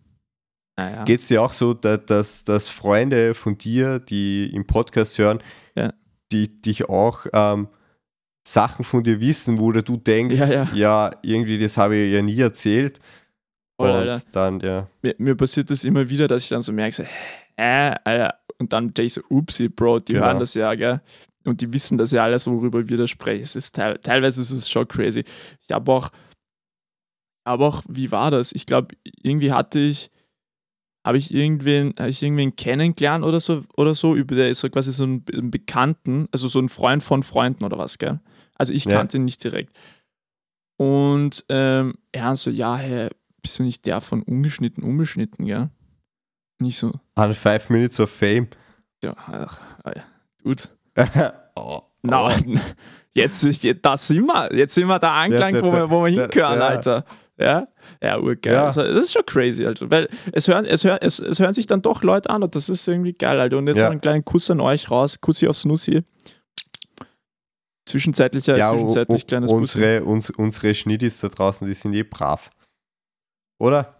[0.79, 1.03] Naja.
[1.03, 5.39] Geht es dir auch so, da- dass, dass Freunde von dir, die im Podcast hören,
[5.75, 5.93] Ja.
[6.31, 7.67] die dich auch ähm,
[8.47, 11.11] Sachen von dir wissen, wo du denkst, Ja, ja.
[11.21, 12.99] irgendwie, das habe ich ja nie erzählt.
[13.79, 14.21] Voll, und Alter.
[14.31, 14.87] dann, ja.
[15.01, 18.35] Mir, mir passiert das immer wieder, dass ich dann so merke, so, hä, Alter.
[18.57, 20.25] Und dann denke ich so, upsi, Bro, die Genau.
[20.25, 21.01] hören das ja, gell?
[21.45, 23.41] Und die wissen das ja alles, worüber wir da sprechen.
[23.43, 25.23] Es ist teil, teilweise ist es schon crazy.
[25.61, 26.09] Ich habe auch,
[27.45, 28.51] aber auch, wie war das?
[28.51, 30.11] Ich glaube, irgendwie hatte ich,
[31.05, 34.69] habe ich irgendwen, habe ich irgendwen kennengelernt oder so, oder so, über der ist so
[34.69, 38.19] quasi so ein, Bekannten, also so ein Freund von Freunden oder was, gell?
[38.55, 38.97] Also ich Ja.
[38.97, 39.75] kannte ihn nicht direkt.
[40.77, 43.09] Und ähm, er so, ja, hey,
[43.41, 45.69] bist du nicht der von ungeschnitten, unbeschnitten, gell?
[46.59, 48.47] Nicht so, An Five Minutes of Fame.
[49.03, 50.03] ja, ach, Alter,
[50.43, 50.63] Dude.
[51.55, 52.29] oh, Na,
[53.13, 56.11] jetzt, jetzt, da sind wir, jetzt sind wir da angelangt, Ja, wo, wir, wo wir
[56.11, 56.67] hingehören, ja.
[56.67, 57.05] Alter.
[57.39, 57.67] Ja,
[58.03, 58.53] ja, urgeil.
[58.53, 58.65] Ja.
[58.65, 59.89] Also, das ist schon crazy, Alter.
[59.89, 62.67] Weil es hören, es, hören, es, es hören sich dann doch Leute an und das
[62.67, 63.57] ist irgendwie geil, Alter.
[63.57, 63.85] Und jetzt Ja.
[63.85, 66.03] noch einen kleinen Kuss an euch raus, Kussi aufs Nussi.
[67.87, 72.51] Zwischenzeitlicher, ja, zwischenzeitlich kleines unsere, uns, unsere Schnittis da draußen, die sind eh brav.
[73.59, 73.95] Oder?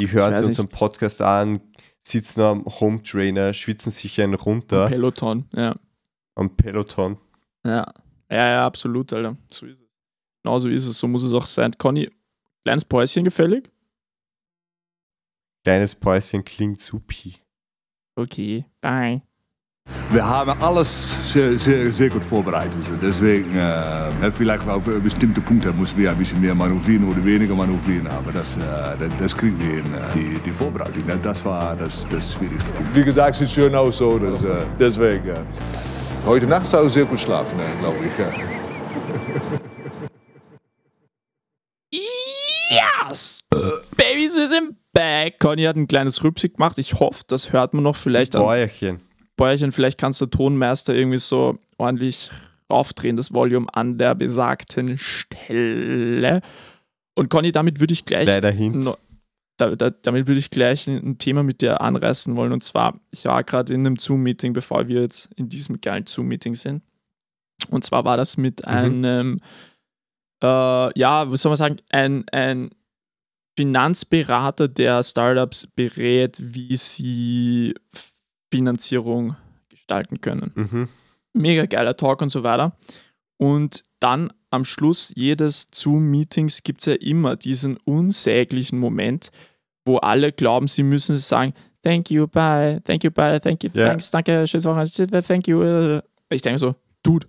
[0.00, 1.60] Die hören sich unseren Podcast an,
[2.06, 5.74] sitzen am Home Trainer, schwitzen sich einen runter Peloton, ja.
[6.36, 7.18] am Peloton.
[7.66, 7.92] Ja.
[8.30, 9.36] Ja, ja, absolut, Alter.
[9.50, 9.81] So ist es.
[10.42, 11.72] Genau so ist es, so muss es auch sein.
[11.78, 12.10] Conny,
[12.64, 13.70] kleines Päuschen gefällig?
[15.64, 17.34] Kleines Päuschen klingt supi.
[18.16, 19.22] Okay, bye.
[20.10, 22.78] Wir haben alles sehr, sehr, sehr gut vorbereitet.
[23.00, 28.06] Deswegen, äh, vielleicht auf bestimmte Punkte müssen wir ein bisschen mehr manövrieren oder weniger manövrieren,
[28.06, 29.94] aber das, äh, das, das kriegen wir hin.
[29.94, 32.94] Äh, die, die Vorbereitung, das war das, das schwierigste Punkt.
[32.94, 35.28] Wie gesagt, sieht schön aus so, das, äh, deswegen.
[35.28, 35.40] Äh,
[36.26, 38.18] heute Nacht soll ich sehr gut schlafen, glaube ich.
[42.70, 43.01] Ja.
[43.12, 43.44] Yes!
[43.94, 45.38] Babys, wir sind back.
[45.38, 46.78] Conny hat ein kleines Rübsig gemacht.
[46.78, 49.00] Ich hoffe, das hört man noch vielleicht an Bäuerchen.
[49.36, 49.70] Bäuerchen.
[49.70, 52.30] Vielleicht kannst du Tonmeister irgendwie so ordentlich
[52.70, 56.40] raufdrehen, das Volume an der besagten Stelle.
[57.14, 58.76] Und Conny, damit würde ich gleich Leider hint.
[58.76, 58.96] No,
[59.58, 62.52] da, da, damit würde ich gleich ein, Thema mit dir anreißen wollen.
[62.52, 66.54] Und zwar, ich war gerade in einem Zoom-Meeting, bevor wir jetzt in diesem geilen Zoom-Meeting
[66.54, 66.82] sind.
[67.68, 69.38] Und zwar war das mit einem,
[70.42, 72.70] äh, ja, was soll man sagen, ein, ein
[73.56, 77.74] Finanzberater, der Startups berät, wie sie
[78.50, 79.36] Finanzierung
[79.68, 80.88] gestalten können Mhm.
[81.34, 82.76] mega geiler Talk und so weiter.
[83.38, 89.30] Und dann am Schluss jedes Zoom-Meetings gibt es ja immer diesen unsäglichen Moment,
[89.86, 93.88] wo alle glauben, sie müssen sagen, thank you, bye, thank you, bye, thank you, Ja.
[93.88, 96.00] thanks, danke, schönes Wochenende, thank you.
[96.30, 97.26] Ich denke so, Dude,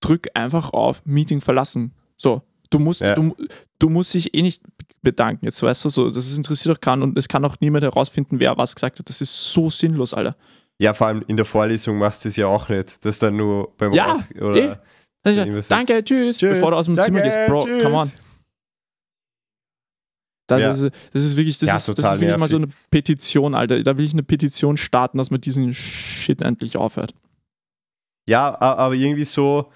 [0.00, 1.92] drück einfach auf Meeting verlassen.
[2.16, 3.14] So, du musst, Ja.
[3.16, 3.34] du,
[3.80, 4.62] du musst dich eh nicht
[5.02, 5.44] bedanken.
[5.44, 8.38] Jetzt weißt du so, das ist interessiert auch keinen und es kann auch niemand herausfinden,
[8.40, 9.08] wer was gesagt hat.
[9.08, 10.36] Das ist so sinnlos, Alter.
[10.78, 13.04] Ja, vor allem in der Vorlesung machst du es ja auch nicht.
[13.04, 14.80] Das dann nur beim Ja, Raus oder
[15.24, 15.62] eh.
[15.68, 16.54] Danke, tschüss, Tschüss.
[16.54, 17.82] bevor du aus dem Danke, Zimmer gehst, Bro, tschüss.
[17.82, 18.10] come on.
[20.48, 20.72] Das, Ja.
[20.72, 22.68] ist, das ist wirklich, das Ja, ist, das ist wirklich mal so eine.
[22.90, 23.82] Petition, Alter.
[23.82, 27.14] Da will ich eine Petition starten, dass man diesen Shit endlich aufhört.
[28.28, 29.70] Ja, aber irgendwie so,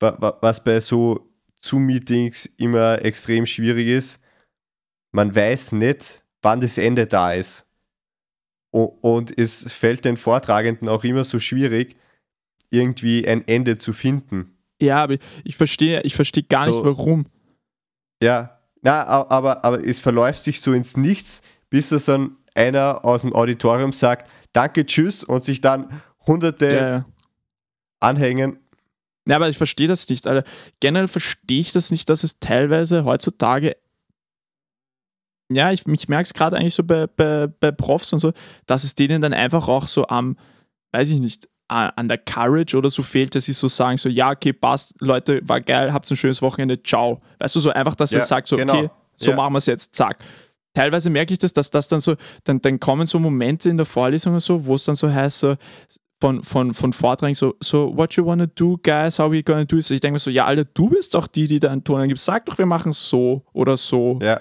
[0.00, 1.25] wa- wa- was bei so
[1.68, 4.20] Zoom-Meetings immer extrem schwierig ist,
[5.12, 7.66] man weiß nicht, wann das Ende da ist.
[8.70, 11.96] Und es fällt den Vortragenden auch immer so schwierig,
[12.70, 14.56] irgendwie ein Ende zu finden.
[14.80, 16.70] Ja, aber ich verstehe, ich verstehe gar So.
[16.70, 17.26] nicht, warum.
[18.22, 23.22] Ja, na, aber, aber es verläuft sich so ins Nichts, bis das dann einer aus
[23.22, 27.06] dem Auditorium sagt, danke, tschüss, und sich dann hunderte Ja, ja.
[28.00, 28.58] anhängen.
[29.28, 30.48] Ja, aber ich verstehe das nicht, Alter.
[30.80, 33.76] Generell verstehe ich das nicht, dass es teilweise heutzutage.
[35.52, 38.32] Ja, ich, ich merke es gerade eigentlich so bei, bei, bei Profs und so,
[38.66, 40.36] dass es denen dann einfach auch so am,
[40.92, 44.30] weiß ich nicht, an der Courage oder so fehlt, dass sie so sagen, so, ja,
[44.30, 47.20] okay, passt, Leute, war geil, habt ein schönes Wochenende, ciao.
[47.40, 48.78] Weißt du, so einfach, dass Ja, er sagt, so, genau.
[48.78, 49.36] okay, so Ja.
[49.36, 50.24] machen wir es jetzt, zack.
[50.74, 53.86] Teilweise merke ich das, dass das dann so, dann, dann kommen so Momente in der
[53.86, 55.56] Vorlesung und so, wo es dann so heißt, so,
[56.20, 59.76] von, von, von Vorträgen so, so, what you wanna do, guys, how we gonna do
[59.76, 59.90] it?
[59.90, 62.24] Ich denke mir so, ja, Alter, du bist doch die, die da einen Ton angibst.
[62.24, 64.18] Sag doch, wir machen so oder so.
[64.22, 64.40] Ja.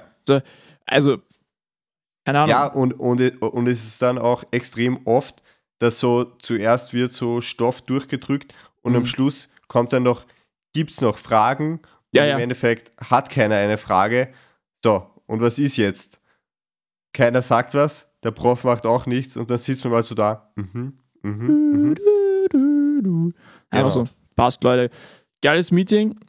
[0.86, 1.18] Also,
[2.26, 2.50] keine Ahnung.
[2.50, 5.44] Ja, und, und, und es ist dann auch extrem oft,
[5.80, 9.00] dass so zuerst wird so Stoff durchgedrückt und Mhm.
[9.00, 10.26] am Schluss kommt dann noch,
[10.74, 11.74] gibt es noch Fragen?
[11.80, 11.82] Und
[12.14, 12.40] Ja, im ja.
[12.40, 14.30] Endeffekt hat keiner eine Frage.
[14.84, 16.22] So, und was ist jetzt?
[17.14, 20.52] Keiner sagt was, der Prof macht auch nichts und dann sitzt man mal so da.
[20.56, 20.98] Mhm,
[21.30, 21.96] mhm, mhm.
[21.96, 23.32] Du, du, du.
[23.70, 24.06] Einfach Genau.
[24.06, 24.08] so.
[24.36, 24.90] Passt, Leute.
[25.42, 26.20] Geiles Meeting.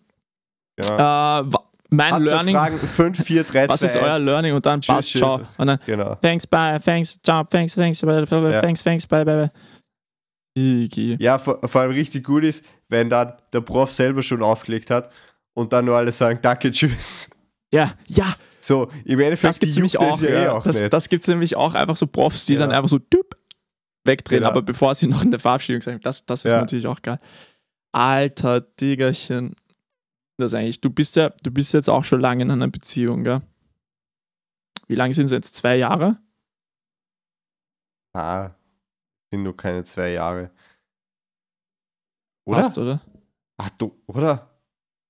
[0.77, 1.41] Genau.
[1.41, 1.45] Äh,
[1.91, 2.55] mein Habt Learning.
[2.57, 4.25] Fragen 5, 4, 3, Was 2, ist euer 1.
[4.25, 4.55] Learning?
[4.55, 5.21] Und dann Tschüss, passt, tschüss.
[5.21, 5.41] ciao.
[5.57, 6.15] Und dann, Genau.
[6.17, 8.61] thanks, bye, thanks, ciao, thanks, thanks, bye, bye, Ja.
[8.61, 9.51] thanks, thanks, bye, bye, bye.
[11.21, 15.11] Ja, vor, vor allem richtig gut ist, wenn dann der Prof selber schon aufgelegt hat
[15.55, 17.29] und dann nur alle sagen, danke, tschüss.
[17.73, 20.21] Ja, ja, So, im Endeffekt das gibt es nämlich auch.
[20.23, 20.93] ja, Ja, eh auch das nicht.
[20.93, 22.61] das gibt es nämlich auch einfach so Profs, die Ja.
[22.61, 23.36] dann einfach so düpp,
[24.07, 24.51] wegdrehen, Genau.
[24.51, 26.61] aber bevor sie noch in der Verabschiedung sagen, das, das ist Ja.
[26.61, 27.19] natürlich auch geil.
[27.93, 29.55] Alter Diggerchen.
[30.39, 33.41] Das eigentlich, du bist ja, du bist jetzt auch schon lange in einer Beziehung, gell?
[34.87, 35.55] Wie lange sind es jetzt?
[35.55, 36.19] Zwei Jahre?
[38.15, 38.51] Ah,
[39.31, 40.51] sind nur keine zwei Jahre.
[42.45, 42.57] Oder?
[42.61, 43.01] Passt, oder?
[43.57, 44.51] Ach du, oder?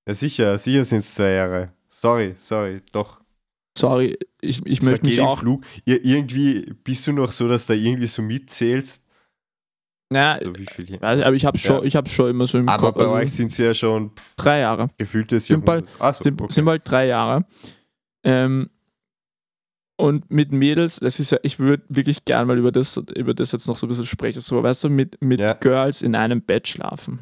[0.08, 1.72] Ja, sicher, sicher sind es zwei Jahre.
[1.88, 3.20] Sorry, sorry, doch.
[3.76, 5.38] Sorry, ich, ich Es möchte mich auch.
[5.40, 5.64] Flug.
[5.84, 9.02] Ir irgendwie bist du noch so, dass da irgendwie so mitzählst.
[10.10, 11.00] Na, So wie viel hier.
[11.02, 12.02] weiß ich, aber ich habe schon, Ja.
[12.04, 12.96] ich schon immer so im Aber Kopf.
[12.96, 14.88] bei also euch sind es ja schon pff, drei Jahre.
[14.96, 16.16] gefühltes Sind bald- Jahrhundert.
[16.16, 16.52] So, sind, okay.
[16.52, 17.44] sind bald drei Jahre.
[18.24, 18.70] Ähm,
[19.98, 23.52] und mit Mädels, das ist ja, ich würde wirklich gern mal über das, über das
[23.52, 24.40] jetzt noch so ein bisschen sprechen.
[24.40, 25.54] So, weißt du, mit, mit Ja.
[25.54, 27.20] Girls in einem Bett schlafen.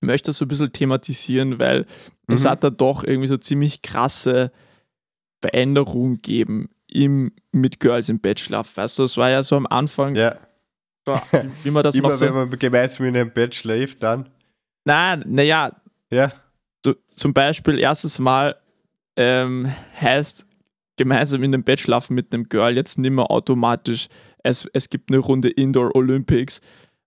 [0.00, 1.86] Ich möchte das so ein bisschen thematisieren, weil
[2.26, 2.48] es Mhm.
[2.48, 4.50] hat da doch irgendwie so ziemlich krasse
[5.40, 8.76] Veränderungen gegeben im, mit Girls im schlafen.
[8.76, 10.36] Weißt du, es war ja so am Anfang, Ja.
[11.06, 11.14] so,
[11.64, 12.26] wie, man das Immer noch so.
[12.26, 14.28] wenn man gemeinsam in einem Bett schläft, dann.
[14.84, 15.72] Nein, naja,
[16.10, 16.32] Ja.
[16.84, 18.56] so, zum Beispiel erstes Mal
[19.16, 19.70] ähm,
[20.00, 20.46] heißt
[20.96, 24.08] gemeinsam in dem Bett schlafen mit einem Girl jetzt nicht mehr automatisch,
[24.42, 26.60] es, es gibt eine Runde Indoor Olympics.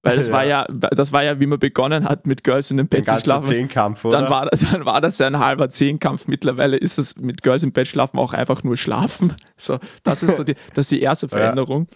[0.04, 0.34] Weil das Ja.
[0.34, 3.06] war ja, das war ja, wie man begonnen hat, mit Girls in dem Ein Bett
[3.06, 3.54] zu schlafen.
[3.54, 4.22] Zehnkampf, oder?
[4.22, 6.28] Dann war, das, dann war das ja ein halber Zehnkampf.
[6.28, 9.34] Mittlerweile ist es mit Girls im Bett schlafen auch einfach nur schlafen.
[9.58, 11.88] So, das ist so die, das ist die erste Veränderung.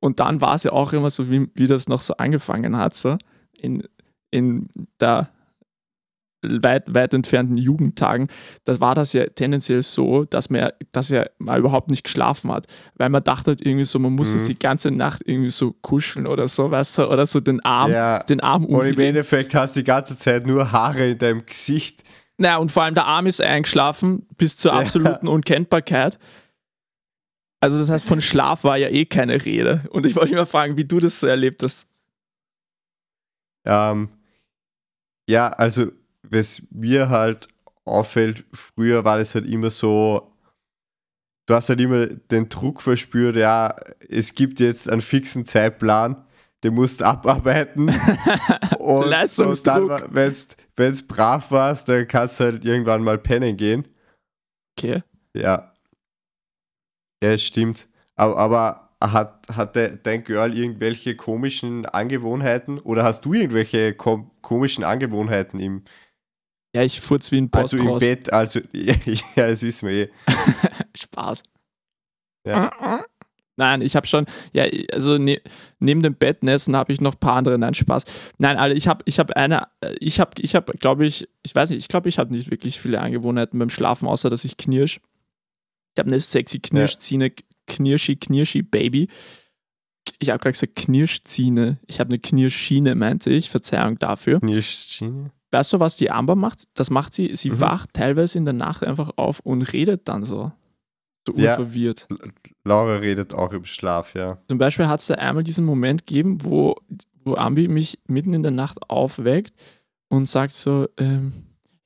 [0.00, 2.94] Und dann war es ja auch immer so, wie, wie das noch so angefangen hat,
[2.94, 3.16] so
[3.58, 3.82] in,
[4.30, 4.68] in
[5.00, 5.30] der
[6.42, 8.28] weit, weit entfernten Jugendtagen,
[8.64, 12.52] da war das ja tendenziell so, dass man, ja- dass er mal überhaupt nicht geschlafen
[12.52, 14.38] hat, weil man dachte halt irgendwie so, man muss Mhm.
[14.38, 17.90] jetzt die ganze Nacht irgendwie so kuscheln oder so, weißt du, oder so den Arm,
[17.90, 18.20] ja.
[18.24, 18.98] den Arm um Und im.
[19.00, 22.04] Endeffekt hast du die ganze Zeit nur Haare in deinem Gesicht.
[22.38, 24.80] Naja, und vor allem der Arm ist eingeschlafen bis zur Ja.
[24.80, 26.18] absoluten Unkenntbarkeit.
[27.60, 29.82] Also das heißt, von Schlaf war ja eh keine Rede.
[29.90, 31.86] Und ich wollte mal fragen, wie du das so erlebt hast.
[33.64, 34.10] Ähm,
[35.28, 35.90] ja, also,
[36.30, 37.48] was mir halt
[37.84, 40.32] auffällt, früher war das halt immer so,
[41.46, 43.76] du hast halt immer den Druck verspürt, ja,
[44.08, 46.24] es gibt jetzt einen fixen Zeitplan,
[46.64, 47.88] den musst du abarbeiten.
[47.88, 49.88] und, und Leistungsdruck.
[49.88, 53.86] dann, wenn es brav warst, dann kannst du halt irgendwann mal pennen gehen.
[54.76, 55.02] Okay.
[55.34, 55.72] Ja.
[57.22, 57.88] Ja, es stimmt.
[58.14, 64.30] Aber, aber hat, hat de, dein Girl irgendwelche komischen Angewohnheiten oder hast du irgendwelche kom
[64.40, 65.82] komischen Angewohnheiten im,
[66.76, 67.98] Ja, ich furz wie ein Boss also im.
[67.98, 68.30] Bett?
[68.30, 68.94] Also, ja,
[69.34, 70.10] das wissen wir eh.
[70.94, 71.42] Spaß.
[72.46, 73.02] Ja.
[73.56, 75.40] Nein, ich habe schon, ja, also ne,
[75.78, 78.04] neben dem Bettnessen habe ich noch ein paar andere, nein, Spaß.
[78.36, 81.54] Nein, alle, ich habe ich hab eine, äh, ich habe, ich habe, glaube ich, ich
[81.54, 84.58] weiß nicht, ich glaube, ich habe nicht wirklich viele Angewohnheiten beim Schlafen, außer dass ich
[84.58, 85.00] knirsch.
[85.94, 87.32] Ich habe eine sexy Knirschziene,
[87.66, 89.08] Knirschi, Knirschi, Baby.
[90.18, 91.78] Ich habe gerade gesagt Knirschziene.
[91.86, 93.48] Ich habe eine Knirschschiene, meinte ich.
[93.48, 94.40] Verzeihung dafür.
[94.40, 95.30] Knirschschiene?
[95.52, 96.64] Weißt du, was die Amber macht?
[96.74, 97.60] Das macht sie, sie Mhm.
[97.60, 100.52] wacht teilweise in der Nacht einfach auf und redet dann so.
[101.26, 101.56] So Ja.
[101.56, 102.06] unverwirrt.
[102.64, 104.38] Laura redet auch im Schlaf, ja.
[104.48, 106.76] Zum Beispiel hat es da einmal diesen Moment gegeben, wo,
[107.24, 109.52] wo Ambi mich mitten in der Nacht aufweckt
[110.08, 111.32] und sagt so, ähm,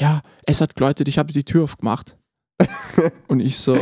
[0.01, 2.17] ja, es hat geläutet, ich habe die Tür aufgemacht.
[3.29, 3.77] und ich so,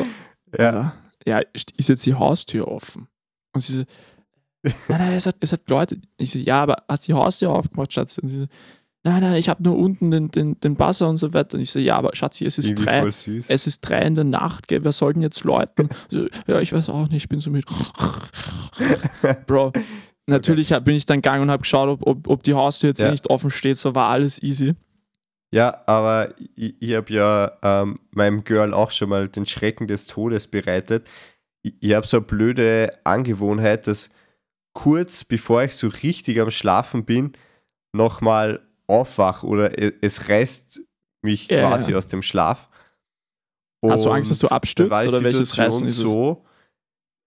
[0.56, 0.94] Ja,
[1.26, 1.40] ja,
[1.76, 3.08] ist jetzt die Haustür offen?
[3.52, 3.84] Und sie so,
[4.88, 6.04] nein, nein, es hat, es hat geläutet.
[6.16, 8.18] Ich so, ja, aber hast die Haustür aufgemacht, Schatz?
[8.18, 8.46] Und sie so,
[9.08, 11.56] nein, nein, ich habe nur unten den, den, den Buzzer und so weiter.
[11.56, 13.06] Und ich so, ja, aber Schatzi, es ist irgendwie drei.
[13.48, 14.84] Es ist drei in der Nacht, gell?
[14.84, 15.88] wer soll denn jetzt läuten?
[16.10, 17.64] So, ja, ich weiß auch nicht, ich bin so mit.
[19.46, 19.72] Bro,
[20.26, 23.00] natürlich hab- bin ich dann gegangen und habe geschaut, ob, ob, ob die Haustür jetzt
[23.00, 23.10] Ja.
[23.10, 24.74] nicht offen steht, so war alles easy.
[25.52, 30.06] Ja, aber ich, ich habe ja ähm, meinem Girl auch schon mal den Schrecken des
[30.06, 31.08] Todes bereitet.
[31.62, 34.10] Ich, ich habe so eine blöde Angewohnheit, dass
[34.74, 37.32] kurz bevor ich so richtig am Schlafen bin,
[37.94, 39.70] nochmal aufwach oder
[40.02, 40.80] es reißt
[41.22, 41.98] mich Ja, quasi ja.
[41.98, 42.68] aus dem Schlaf.
[43.86, 46.02] Hast du Angst, dass du Und da abstürzt, die oder welches Reißen ist es?
[46.02, 46.44] so,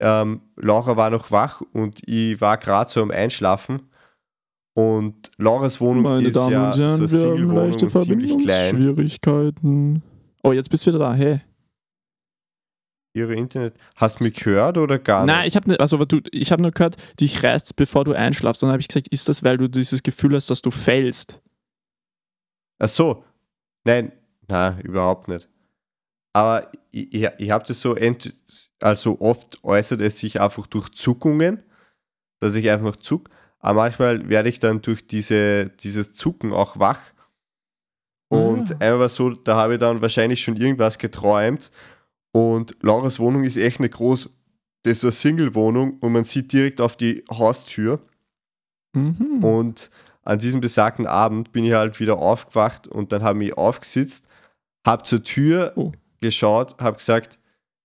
[0.01, 3.89] ähm, Laura war noch wach und ich war gerade so am Einschlafen.
[4.73, 8.75] Und Lauras Wohnung ist ja so eine Single-Wohnung und ziemlich klein.
[8.75, 10.01] Schwierigkeiten.
[10.43, 11.41] Oh, jetzt bist du wieder da, hey.
[13.13, 13.75] Ihre Internet.
[13.95, 15.49] Hast du mich gehört oder gar Nein, nicht?
[15.49, 18.63] ich habe nicht, also du, ich habe nur gehört, dich reißt, bevor du einschlafst.
[18.63, 21.41] Und dann habe ich gesagt, ist das, weil du dieses Gefühl hast, dass du fällst?
[22.81, 23.23] Ach so.
[23.83, 24.11] Nein,
[24.47, 25.47] nein, überhaupt nicht.
[26.33, 27.95] Aber ich, ich habe das so,
[28.81, 31.63] also oft äußert es sich einfach durch Zuckungen,
[32.39, 33.29] dass ich einfach zuck.
[33.59, 36.99] Aber manchmal werde ich dann durch diese, dieses Zucken auch wach.
[38.29, 38.75] Und Ah.
[38.79, 41.71] einmal war so, da habe ich dann wahrscheinlich schon irgendwas geträumt.
[42.31, 44.29] Und Lauras Wohnung ist echt nicht groß.
[44.83, 47.99] Das ist so eine Single-Wohnung und man sieht direkt auf die Haustür.
[48.93, 49.43] Mhm.
[49.43, 49.91] Und
[50.23, 54.27] an diesem besagten Abend bin ich halt wieder aufgewacht und dann habe ich aufgesitzt,
[54.85, 55.91] habe zur Tür Oh.
[56.21, 57.39] geschaut, habe gesagt,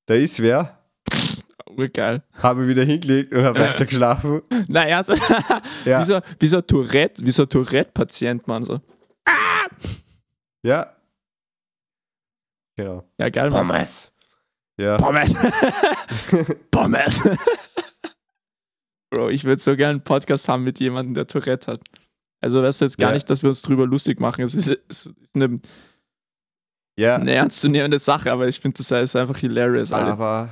[0.07, 0.79] da ist wer,
[1.67, 2.23] Urgeil.
[2.43, 4.43] habe mich wieder hingelegt und habe weiter geschlafen.
[4.69, 5.15] Naja, so,
[5.85, 8.81] Ja, wie, so, wie so ein Tourette, wie so ein Tourette-Patient, man so.
[10.63, 10.93] ja.
[12.79, 13.09] Genau.
[13.19, 13.67] Ja, geil, Mann.
[13.69, 14.15] Pommes.
[14.79, 15.35] Ja, Pommes.
[16.71, 17.23] Pommes.
[19.11, 21.81] Bro, ich würde so gerne einen Podcast haben mit jemandem, der Tourette hat.
[22.41, 23.15] Also weißt du jetzt gar Ja.
[23.15, 24.43] nicht, dass wir uns drüber lustig machen.
[24.45, 25.59] Es ist, es ist eine,
[26.99, 29.93] ja eine ernstzunehmende Sache, aber ich finde, das ist einfach hilarious.
[29.93, 30.13] Alter.
[30.13, 30.49] aber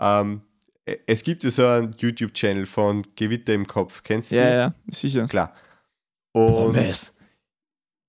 [0.00, 0.42] ähm,
[0.86, 4.02] e- es gibt ja so einen YouTube-Channel von Gewitter im Kopf.
[4.02, 4.36] Kennst du?
[4.36, 4.52] Ja, den?
[4.58, 5.26] ja, sicher.
[5.26, 5.54] Klar.
[6.32, 7.12] Und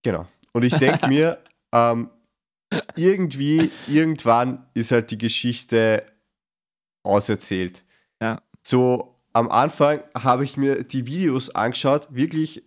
[0.03, 0.27] Genau.
[0.53, 1.39] Und ich denke mir,
[1.73, 2.09] ähm,
[2.95, 6.05] irgendwie, irgendwann ist halt die Geschichte
[7.03, 7.85] auserzählt.
[8.21, 8.41] Ja.
[8.65, 12.63] So am Anfang habe ich mir die Videos angeschaut, wirklich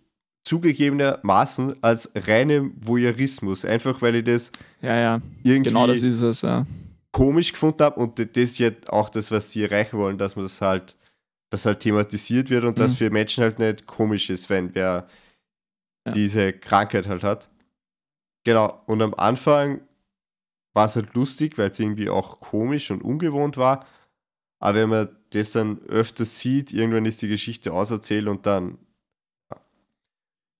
[0.47, 6.41] zugegebenermaßen als reinem Voyeurismus, einfach weil ich das Ja, ja, irgendwie genau das ist es,
[6.41, 6.65] ja.
[7.11, 10.45] komisch gefunden habe und das ist jetzt auch das, was sie erreichen wollen, dass man
[10.45, 10.95] das halt,
[11.49, 12.87] das halt thematisiert wird und Mhm.
[12.89, 15.07] für Menschen halt nicht komisch ist, wenn wer
[16.05, 16.13] Ja.
[16.13, 17.49] diese Krankheit halt hat.
[18.45, 19.81] Genau, und am Anfang
[20.73, 23.85] war es halt lustig, weil es irgendwie auch komisch und ungewohnt war.
[24.59, 28.77] Aber wenn man das dann öfters sieht, irgendwann ist die Geschichte auserzählt und dann,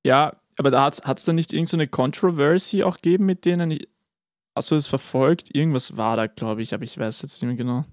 [0.07, 3.77] Ja, aber da hat es da nicht irgendeine so Controversy auch gegeben mit denen?
[4.55, 5.53] Hast du das verfolgt?
[5.53, 7.85] Irgendwas war da, glaube ich, aber ich weiß jetzt nicht mehr genau.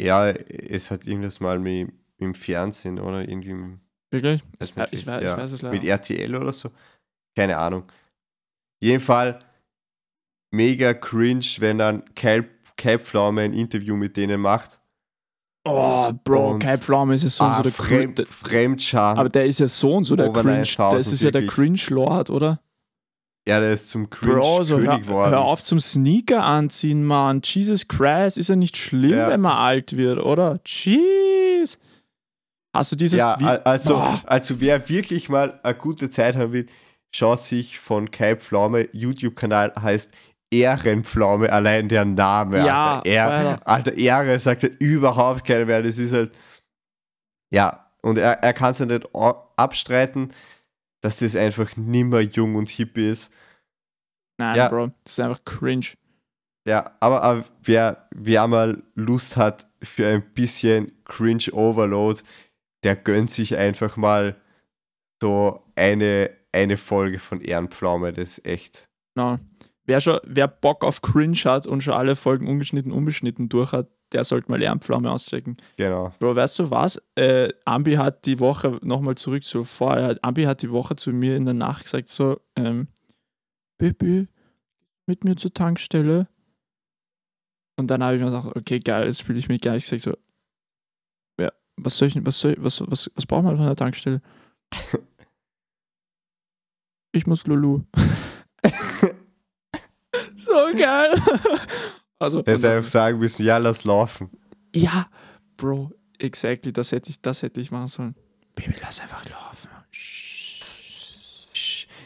[0.00, 4.42] ja, es hat irgendwas mal mit, im Fernsehen oder irgendwie im Wirklich?
[4.58, 5.74] Weiß Ich, nicht, ich, weiß, ja, ich weiß es leider.
[5.76, 6.70] mit RTL oder so.
[7.36, 7.84] Keine Ahnung.
[8.82, 9.38] Jeden Fall
[10.50, 14.80] mega cringe, wenn dann Kai, Kai Pflaume ein Interview mit denen macht.
[15.70, 18.28] Oh, Bro, Und- Kai Pflaume ist ja so, und ah, so der Fremd, Cringe.
[18.30, 19.18] Fremdscham.
[19.18, 20.58] Aber der ist ja so und so der Cringe.
[20.60, 21.46] 9000, Das ist ja der.
[21.46, 22.60] Cringe-Lord, oder?
[23.46, 25.30] ja, der ist zum Cringe Bro, so hör, König geworden.
[25.30, 27.40] hör auf zum Sneaker anziehen, Mann.
[27.42, 29.28] Jesus Christ, ist ja nicht schlimm, Ja.
[29.30, 30.60] wenn man alt wird, oder?
[30.66, 31.78] Jeez.
[32.74, 34.20] Hast du dieses ja, also, Boah.
[34.26, 36.66] also wer wirklich mal eine gute Zeit haben will,
[37.10, 40.10] schaut sich von Kai Pflaume YouTube-Kanal heißt
[40.50, 42.64] Ehrenpflaume, allein der Name.
[42.64, 43.94] Ja, Alter, er, Alter.
[43.94, 45.82] Ehre sagt er überhaupt keiner mehr.
[45.82, 46.32] Das ist halt.
[47.50, 50.32] Ja, und er, er kann es ja nicht abstreiten,
[51.00, 53.32] dass das einfach nimmer jung und hip ist.
[54.38, 54.68] Nein, Ja.
[54.68, 55.86] Bro, das ist einfach cringe.
[56.66, 62.20] Ja, aber, aber wer, wer mal Lust hat für ein bisschen Cringe-Overload,
[62.84, 64.36] der gönnt sich einfach mal
[65.20, 68.12] so eine, eine Folge von Ehrenpflaume.
[68.12, 68.88] Das ist echt.
[69.16, 69.38] No.
[69.88, 73.88] Wer, schon, wer Bock auf Cringe hat und schon alle Folgen ungeschnitten, unbeschnitten durch hat,
[74.12, 75.56] der sollte mal Lärmpflaume auschecken.
[75.78, 76.12] Genau.
[76.18, 77.02] Bro, weißt du was?
[77.14, 81.36] Äh, Ambi hat die Woche, nochmal zurück zu vorher, Ambi hat die Woche zu mir
[81.36, 82.88] in der Nacht gesagt so, ähm,
[83.78, 84.28] Baby,
[85.06, 86.28] mit mir zur Tankstelle.
[87.76, 89.78] Und dann habe ich mir gedacht, okay, geil, jetzt fühle ich mich geil.
[89.78, 90.14] Ich sage so,
[91.40, 94.20] ja, was soll ich, was soll, was, was, was braucht man von der Tankstelle?
[97.12, 97.84] ich muss Lulu.
[100.48, 101.14] so geil.
[102.18, 104.30] also, Er hätte einfach sagen müssen, ja, lass laufen.
[104.74, 105.08] ja,
[105.56, 108.14] Bro, exactly, das hätte ich, das hätte ich machen sollen.
[108.54, 109.68] Baby, lass einfach laufen.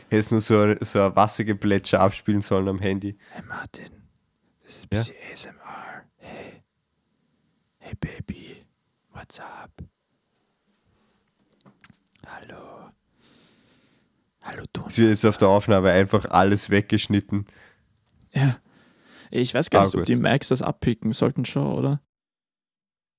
[0.08, 3.16] Hätte nur so, so ein Wassergeplätscher abspielen sollen am Handy.
[3.30, 3.88] Hey Martin,
[4.62, 4.98] das ist ein Ja?
[5.02, 6.02] bisschen ASMR.
[6.16, 6.62] Hey.
[7.78, 8.56] Hey Baby,
[9.14, 9.70] what's up?
[12.26, 12.90] Hallo.
[14.42, 14.82] Hallo du.
[14.82, 17.46] Wird jetzt auf der Aufnahme einfach alles weggeschnitten.
[19.34, 22.00] Ich weiß gar Ah, nicht, ob die Macs das abpicken sollten schon, oder?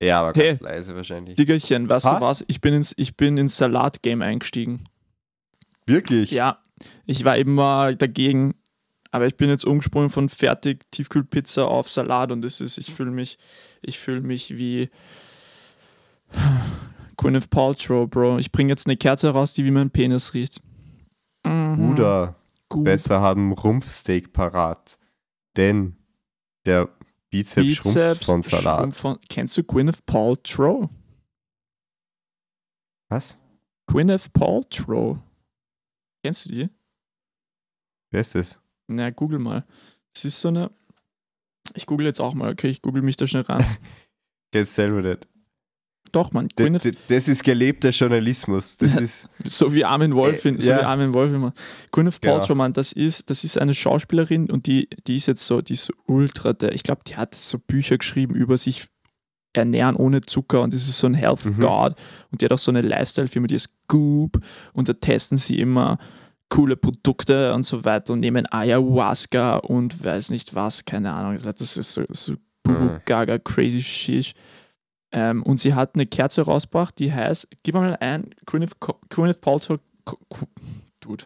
[0.02, 0.50] Ja, aber Hey.
[0.50, 1.36] ganz leise wahrscheinlich.
[1.36, 2.16] Diggerchen, weißt Ha?
[2.20, 2.44] du was?
[2.48, 4.84] Ich bin ins, ich bin ins Salat-Game eingestiegen.
[5.88, 6.32] Wirklich?
[6.32, 6.62] Ja,
[7.06, 8.54] ich war eben mal dagegen,
[9.12, 13.12] aber ich bin jetzt umgesprungen von fertig Tiefkühlpizza auf Salat und das ist, ich fühle
[13.12, 13.38] mich,
[13.82, 14.90] ich fühle mich wie
[17.18, 18.38] Gwyneth Paltrow, Bro.
[18.40, 20.62] Ich bringe jetzt eine Kerze raus, die wie mein Penis riecht.
[21.46, 21.76] Mhm.
[21.78, 22.36] Bruder,
[22.70, 22.84] Gut.
[22.86, 24.98] besser haben Rumpfsteak parat.
[25.56, 25.96] Denn
[26.66, 26.90] der
[27.30, 28.80] Bizeps, schrumpft von Salat.
[28.80, 30.90] schrumpft von- Kennst du Gwyneth Paltrow?
[33.10, 33.40] Was?
[33.88, 35.20] Gwyneth Paltrow.
[36.24, 36.70] Kennst du die?
[38.12, 38.60] Wer ist das?
[38.88, 39.66] Na, google mal.
[40.14, 40.72] Das ist so eine.
[41.76, 42.68] Ich google jetzt auch mal, okay?
[42.70, 43.64] Ich google mich da schnell ran.
[44.52, 45.28] Kennst selber nicht.
[46.12, 46.48] Doch, Mann.
[46.50, 48.78] D Gwyneth das ist gelebter Journalismus.
[48.78, 49.02] Das Ja.
[49.02, 49.28] ist.
[49.46, 50.80] So wie Armin Wolf, in, Äh, so ja.
[50.80, 51.54] wie Armin Wolf immer.
[51.92, 52.38] Gwyneth Genau.
[52.38, 55.74] Paltrow, Mann, das ist, das ist eine Schauspielerin und die, die ist jetzt so, die
[55.74, 58.86] ist so ultra, der, ich glaube, die hat so Bücher geschrieben über sich
[59.54, 61.60] ernähren ohne Zucker und das ist so ein Health Mhm.
[61.60, 61.96] God
[62.32, 64.40] und die hat auch so eine Lifestyle-Firma, die ist Goop
[64.74, 65.98] und da testen sie immer
[66.50, 71.76] coole Produkte und so weiter und nehmen Ayahuasca und weiß nicht was, keine Ahnung, das
[71.78, 72.34] ist so, so
[72.66, 73.02] Mhm.
[73.06, 74.34] Gaga, crazy shit.
[75.16, 78.74] Ähm, und sie hat eine Kerze rausgebracht, die heißt, gib mal ein, Gwyneth,
[79.10, 79.80] Gwyneth Paltrow,
[81.00, 81.26] Dude,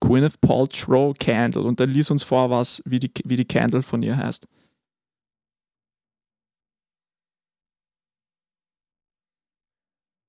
[0.00, 4.02] Gwyneth Paltrow Candle und dann lies uns vor, was, wie die, wie die Candle von
[4.02, 4.46] ihr heißt.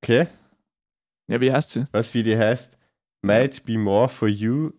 [0.04, 0.28] Okay.
[1.30, 1.86] Ja, wie heißt sie?
[1.92, 2.78] Was wie die heißt?
[3.26, 4.74] Might be more for you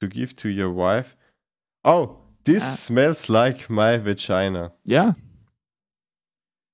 [0.00, 1.16] to give to your wife.
[1.84, 2.76] Oh, this Ah.
[2.76, 4.72] smells like my vagina.
[4.84, 5.14] Ja.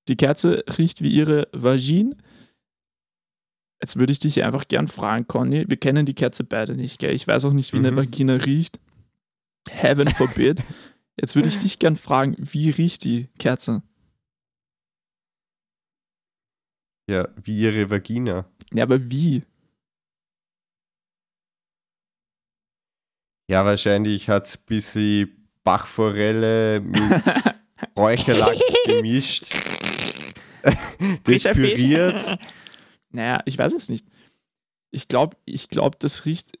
[0.07, 2.15] Die Kerze riecht wie ihre Vagine.
[3.81, 5.65] Jetzt würde ich dich einfach gern fragen, Conny.
[5.67, 7.13] Wir kennen die Kerze beide nicht, gell?
[7.13, 7.95] Ich weiß auch nicht, wie eine Mhm.
[7.97, 8.79] Vagina riecht.
[9.69, 10.63] Heaven forbid.
[11.19, 13.83] Jetzt würde ich dich gern fragen, wie riecht die Kerze?
[17.09, 18.45] Ja, wie ihre Vagina.
[18.73, 19.43] Ja, aber wie?
[23.49, 27.23] Ja, wahrscheinlich hat es ein bisschen Bachforelle mit
[27.97, 29.53] Räucherlachs gemischt.
[31.27, 32.37] Despüriert.
[33.13, 34.05] Naja, ich weiß es nicht.
[34.89, 36.57] Ich glaube, ich glaube, das riecht.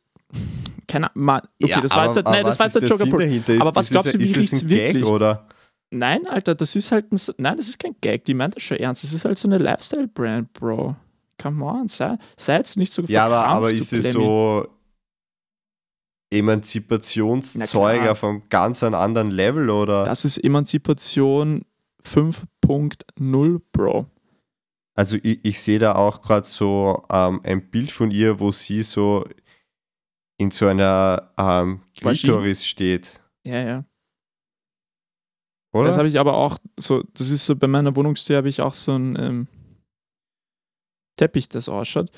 [0.85, 1.41] Keine Ahnung.
[1.63, 3.25] Okay, das war jetzt, aber- nein, aber das war was jetzt der Joker?
[3.25, 5.05] Ist- Aber was glaubst du, wie ist es wirklich?
[5.05, 5.47] Oder?
[5.91, 7.19] Nein, Alter, das ist halt ein.
[7.37, 8.25] Nein, das ist kein Gag.
[8.25, 9.01] Die meint das schon ernst.
[9.03, 10.95] Das ist halt so eine Lifestyle-Brand, Bro.
[11.41, 14.67] Come on, sei, sei jetzt nicht so Ja, aber, aber ist es so
[16.31, 18.11] Na Emanzipationszeug klar.
[18.11, 20.03] auf einem ganz anderen Level oder?
[20.03, 21.63] Das ist Emanzipation
[22.71, 24.07] 5.0, Bro.
[24.93, 28.83] Also ich, ich sehe da auch gerade so ähm, ein Bild von ihr, wo sie
[28.83, 29.25] so
[30.37, 31.81] in so einer ähm?
[31.99, 33.21] Klitoris steht.
[33.45, 33.85] Ja, ja.
[35.73, 35.85] Oder?
[35.85, 38.73] Das habe ich aber auch so, das ist so, bei meiner Wohnungstür habe ich auch
[38.73, 39.47] so einen ähm,
[41.15, 42.09] Teppich, das ausschaut.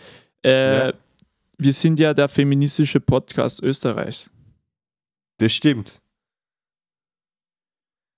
[0.43, 0.93] Äh, Ja.
[1.59, 4.31] Wir sind ja der feministische Podcast Österreichs.
[5.37, 6.01] Das stimmt.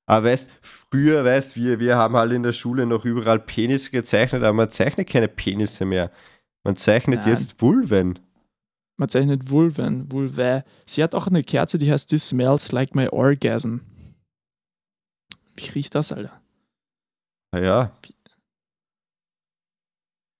[0.08, 4.44] Aber weißt, früher, weißt wir, wir haben halt in der Schule noch überall Penisse gezeichnet,
[4.44, 6.12] aber man zeichnet keine Penisse mehr.
[6.64, 7.30] Man zeichnet Nein.
[7.30, 8.20] jetzt Vulven.
[8.98, 10.64] Man zeichnet Vulven, Vulvae.
[10.86, 13.80] Sie hat auch eine Kerze, die heißt This Smells Like My Orgasm.
[15.58, 16.40] Wie riecht das, Alter?
[17.52, 17.92] Ah Ja.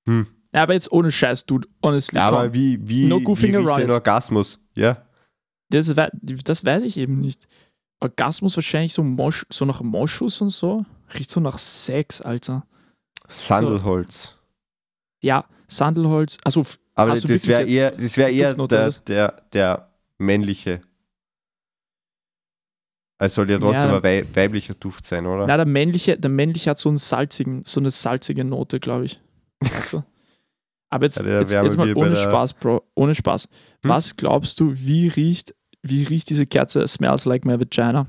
[0.08, 0.28] Hm.
[0.54, 1.68] Ja, aber jetzt ohne Scheiß, Dude.
[1.84, 3.92] Honestly, Ja, aber wie, wie, No wie goofing riecht around ein jetzt.
[3.96, 4.60] Orgasmus?
[4.76, 5.06] Ja.
[5.70, 7.48] Das, das weiß ich eben nicht.
[8.00, 10.86] Orgasmus wahrscheinlich so, Mosch, so nach Moschus und so.
[11.14, 12.66] Riecht so nach Sex, Alter.
[13.28, 14.36] Sandelholz.
[15.22, 16.38] Ja, Sandelholz.
[16.44, 20.82] Also, Aber du das wäre eher, das wär eher der, der, der männliche.
[23.18, 23.98] Es soll ja trotzdem Ja.
[23.98, 25.48] ein wei weiblicher Duft sein, oder?
[25.48, 29.22] na, der männliche, der männliche hat so, einen salzigen, so eine salzige Note, glaube ich.
[29.62, 30.04] Weißt du?
[30.90, 32.84] Aber jetzt, Ja, jetzt, jetzt mal ohne Spaß, Bro.
[32.94, 33.46] Ohne Spaß.
[33.46, 33.90] Hm?
[33.90, 35.56] Was glaubst du, wie riecht,
[35.88, 38.08] wie riecht diese Kerze Smells Like My Vagina?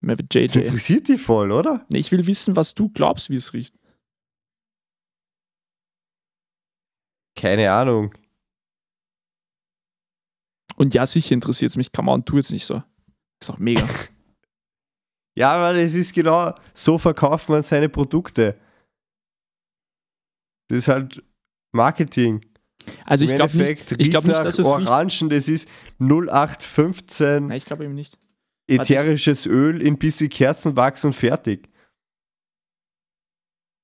[0.00, 0.60] My Das JJ.
[0.60, 1.84] interessiert die voll, oder?
[1.88, 3.74] Nee, ich will wissen, was du glaubst, wie es riecht.
[7.36, 8.14] Keine Ahnung.
[10.76, 11.92] Und ja, sicher interessiert es mich.
[11.92, 12.82] Come on, tu jetzt nicht so.
[13.40, 13.86] Ist doch mega.
[15.36, 18.58] Ja, weil es ist genau, so verkauft man seine Produkte.
[20.68, 21.22] Das ist halt
[21.70, 22.44] Marketing.
[23.04, 24.66] Also ich glaube nicht, ich glaub nicht, nach dass es.
[24.66, 25.68] Orangen, das ist
[26.00, 28.18] 0815 Nein, ich glaube eben nicht.
[28.68, 31.68] ätherisches Öl in bisschen Kerzenwachs und fertig.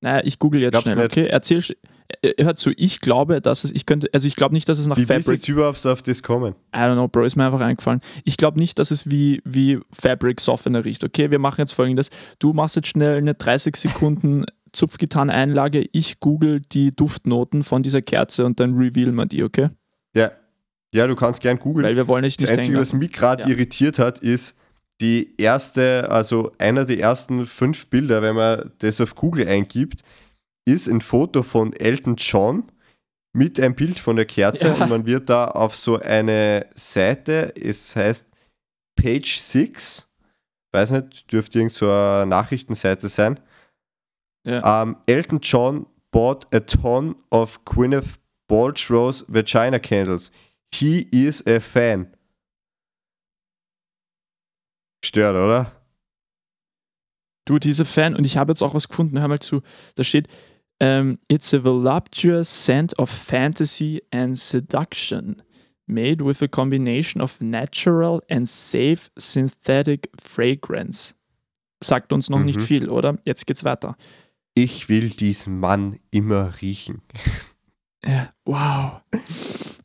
[0.03, 1.05] Naja, ich google jetzt Glaub's schnell, nicht.
[1.07, 1.27] okay?
[1.27, 1.77] Erzähl, sch-
[2.21, 4.87] äh, hör zu, ich glaube, dass es, ich könnte, also ich glaube nicht, dass es
[4.87, 6.55] nach Wie bist du Fabric, jetzt überhaupt auf das kommen?
[6.75, 8.01] I don't know, Bro, ist mir einfach eingefallen.
[8.25, 11.31] Ich glaube nicht, dass es wie, wie Fabric Softener riecht, okay?
[11.31, 12.11] Wir machen jetzt folgendes.
[12.39, 14.45] Du machst jetzt schnell eine 30 Sekunden
[14.75, 19.71] Zupfgitarreneinlage, ich google die Duftnoten von dieser Kerze und dann revealen wir die, okay?
[20.15, 20.33] Ja.
[20.93, 21.85] Ja, du kannst gern googeln.
[21.85, 23.49] Weil wir wollen nicht, Das nicht Einzige, was mich gerade Ja.
[23.49, 24.57] irritiert hat, ist
[25.01, 30.03] die erste, also einer der ersten fünf Bilder, wenn man das auf Google eingibt,
[30.67, 32.65] ist ein Foto von Elton John
[33.33, 34.75] mit einem Bild von der Kerze Ja.
[34.75, 38.29] und man wird da auf so eine Seite, es heißt
[38.95, 40.09] Page 6,
[40.73, 43.41] weiß nicht, dürfte irgend so eine Nachrichtenseite sein.
[44.45, 44.83] Ja.
[44.83, 48.19] Ähm, Elton John bought a ton of Gwyneth
[48.49, 50.31] Paltrow's vagina candles.
[50.73, 52.09] He is a fan.
[55.05, 55.73] Stört, oder?
[57.47, 59.63] Du, diese Fan, und ich habe jetzt auch was gefunden, hör mal zu,
[59.97, 60.29] da steht,
[60.81, 65.43] ähm, It's a voluptuous scent of fantasy and seduction,
[65.87, 71.15] made with a combination of natural and safe synthetic fragrance.
[71.83, 72.65] Sagt uns noch nicht Mhm.
[72.65, 73.19] viel, oder?
[73.27, 73.95] Jetzt geht's weiter.
[74.55, 77.03] Ich will diesen Mann immer riechen.
[78.07, 79.01] Ja, wow.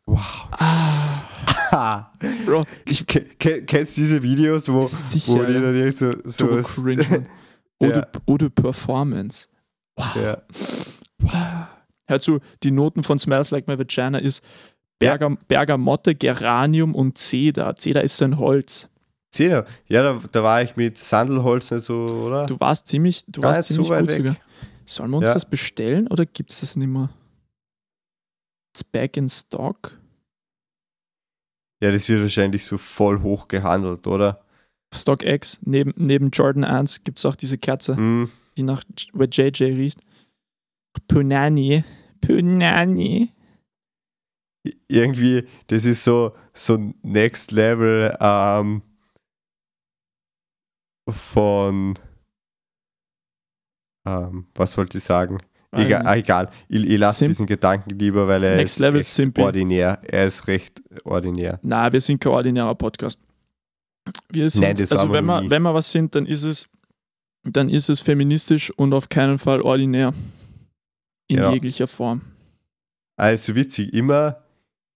[0.06, 0.50] Wow.
[0.52, 2.12] Ah,
[2.46, 5.32] Bro, ich Ke- ke- Kennst diese Videos, wo, sicher.
[5.36, 6.48] wo die dann irgendwie so, so
[6.82, 7.28] cringe.
[7.80, 8.22] Oder, Ja.
[8.26, 9.48] oder Performance.
[10.22, 10.42] ja.
[12.08, 14.44] Hör zu, die Noten von Smells Like My Vagina ist
[15.00, 17.78] Bergam Bergamotte, Geranium und Zeder.
[17.78, 18.90] Zeder ist so ein Holz.
[19.32, 19.64] Zehner.
[19.88, 22.48] Ja, da, da war ich mit Sandelholz nicht so, oder?
[22.48, 24.18] Du warst ziemlich, du Gar warst nicht so ziemlich weit gut weg.
[24.18, 24.36] sogar.
[24.90, 25.34] Sollen wir uns Ja.
[25.36, 27.10] das bestellen oder gibt es das nicht mehr?
[28.74, 29.98] It's back in stock.
[31.82, 34.44] Ja, das wird wahrscheinlich so voll hoch gehandelt, oder?
[34.94, 38.32] StockX, neben, neben Jordan 1 gibt es auch diese Kerze, Hm.
[38.58, 38.84] die nach
[39.14, 40.00] JJ riecht.
[41.08, 41.84] Punani.
[42.22, 43.32] Punani.
[44.90, 48.82] irgendwie, das ist so, so Next Level ähm,
[51.10, 51.98] von,
[54.10, 55.40] ähm, was wollte ich sagen?
[55.72, 56.50] Egal, ah, egal.
[56.68, 59.42] ich, ich lasse diesen Gedanken lieber, weil er Next ist Level echt Simpi.
[59.42, 60.00] ordinär.
[60.04, 61.60] Er ist recht ordinär.
[61.62, 63.20] Na, wir sind kein ordinärer Podcast.
[64.32, 66.68] Wir sind, Nein, das also wenn wir, wenn wir was sind, dann ist es,
[67.44, 70.12] dann ist es feministisch und auf keinen Fall ordinär.
[71.28, 71.54] In Ja.
[71.54, 72.22] jeglicher Form.
[73.16, 74.38] Also witzig, immer,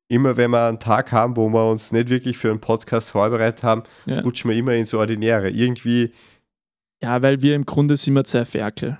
[0.07, 3.63] immer wenn wir einen Tag haben, wo wir uns nicht wirklich für einen Podcast vorbereitet
[3.63, 4.21] haben, Ja.
[4.21, 5.51] rutschen wir immer ins Ordinäre.
[5.51, 6.11] Irgendwie,
[7.03, 8.97] Ja, weil wir im Grunde sind wir zwei Ferkel.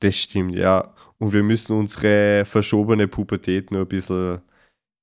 [0.00, 0.94] das stimmt, ja.
[1.18, 4.40] Und wir müssen unsere verschobene Pubertät nur ein bisschen,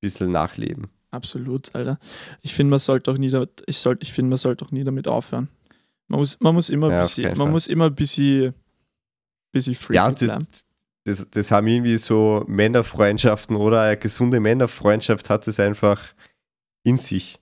[0.02, 0.88] bisschen nachleben.
[1.12, 2.00] Absolut, Alter.
[2.42, 4.84] Ich finde, man sollte auch nie, da- ich soll, ich finde, man sollte auch nie
[4.84, 5.48] damit aufhören.
[6.08, 7.52] Man muss, man muss immer Ja, ein auf bisschen, man Fall.
[7.52, 8.54] muss immer ein bisschen,
[9.52, 10.48] bisschen freaky Ja, bleiben.
[11.06, 16.14] Das, das haben irgendwie so Männerfreundschaften oder eine gesunde Männerfreundschaft hat es einfach
[16.84, 17.40] in sich.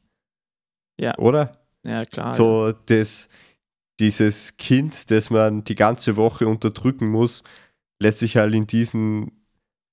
[1.00, 1.18] Ja.
[1.18, 1.64] Oder?
[1.86, 2.34] Ja, klar.
[2.34, 3.30] So das,
[4.00, 7.44] dieses Kind, das man die ganze Woche unterdrücken muss,
[8.00, 9.32] lässt sich halt in diesen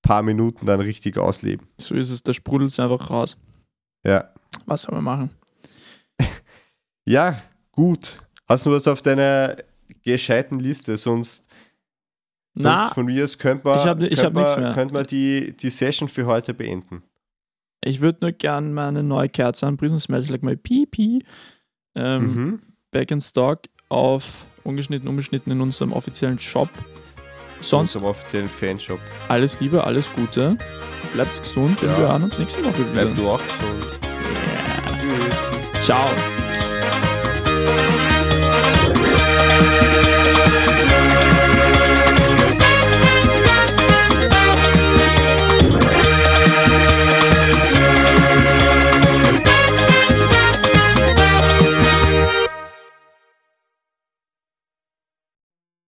[0.03, 1.67] paar Minuten dann richtig ausleben.
[1.79, 3.37] So ist es, da sprudelt es einfach raus.
[4.05, 4.33] Ja.
[4.67, 5.31] Was soll man machen?
[7.07, 7.41] Ja,
[7.73, 8.21] gut.
[8.49, 9.57] Hast du was auf deiner
[10.05, 10.97] gescheiten Liste?
[10.97, 11.45] Sonst
[12.55, 15.71] Na, von mir aus könnte man, ich hab- ich könnte man, könnte man die, die
[15.71, 17.03] Session für heute beenden.
[17.83, 19.99] ich würde nur gern meine neue Kerze anprisen.
[19.99, 21.21] Smells like my pee
[21.97, 22.63] ähm, Mhm.
[22.93, 26.68] Back in Stock auf ungeschnitten, unbeschnitten in unserem offiziellen Shop.
[27.61, 29.01] Sonst Unserem offiziellen Fanshop.
[29.28, 30.57] alles Liebe, alles Gute.
[31.12, 31.99] Bleibt gesund und Ja.
[31.99, 32.91] wir hören uns nächste Woche wieder.
[33.05, 34.01] Bleib du auch gesund.
[35.76, 35.84] Tschüss.
[35.84, 36.09] Ciao.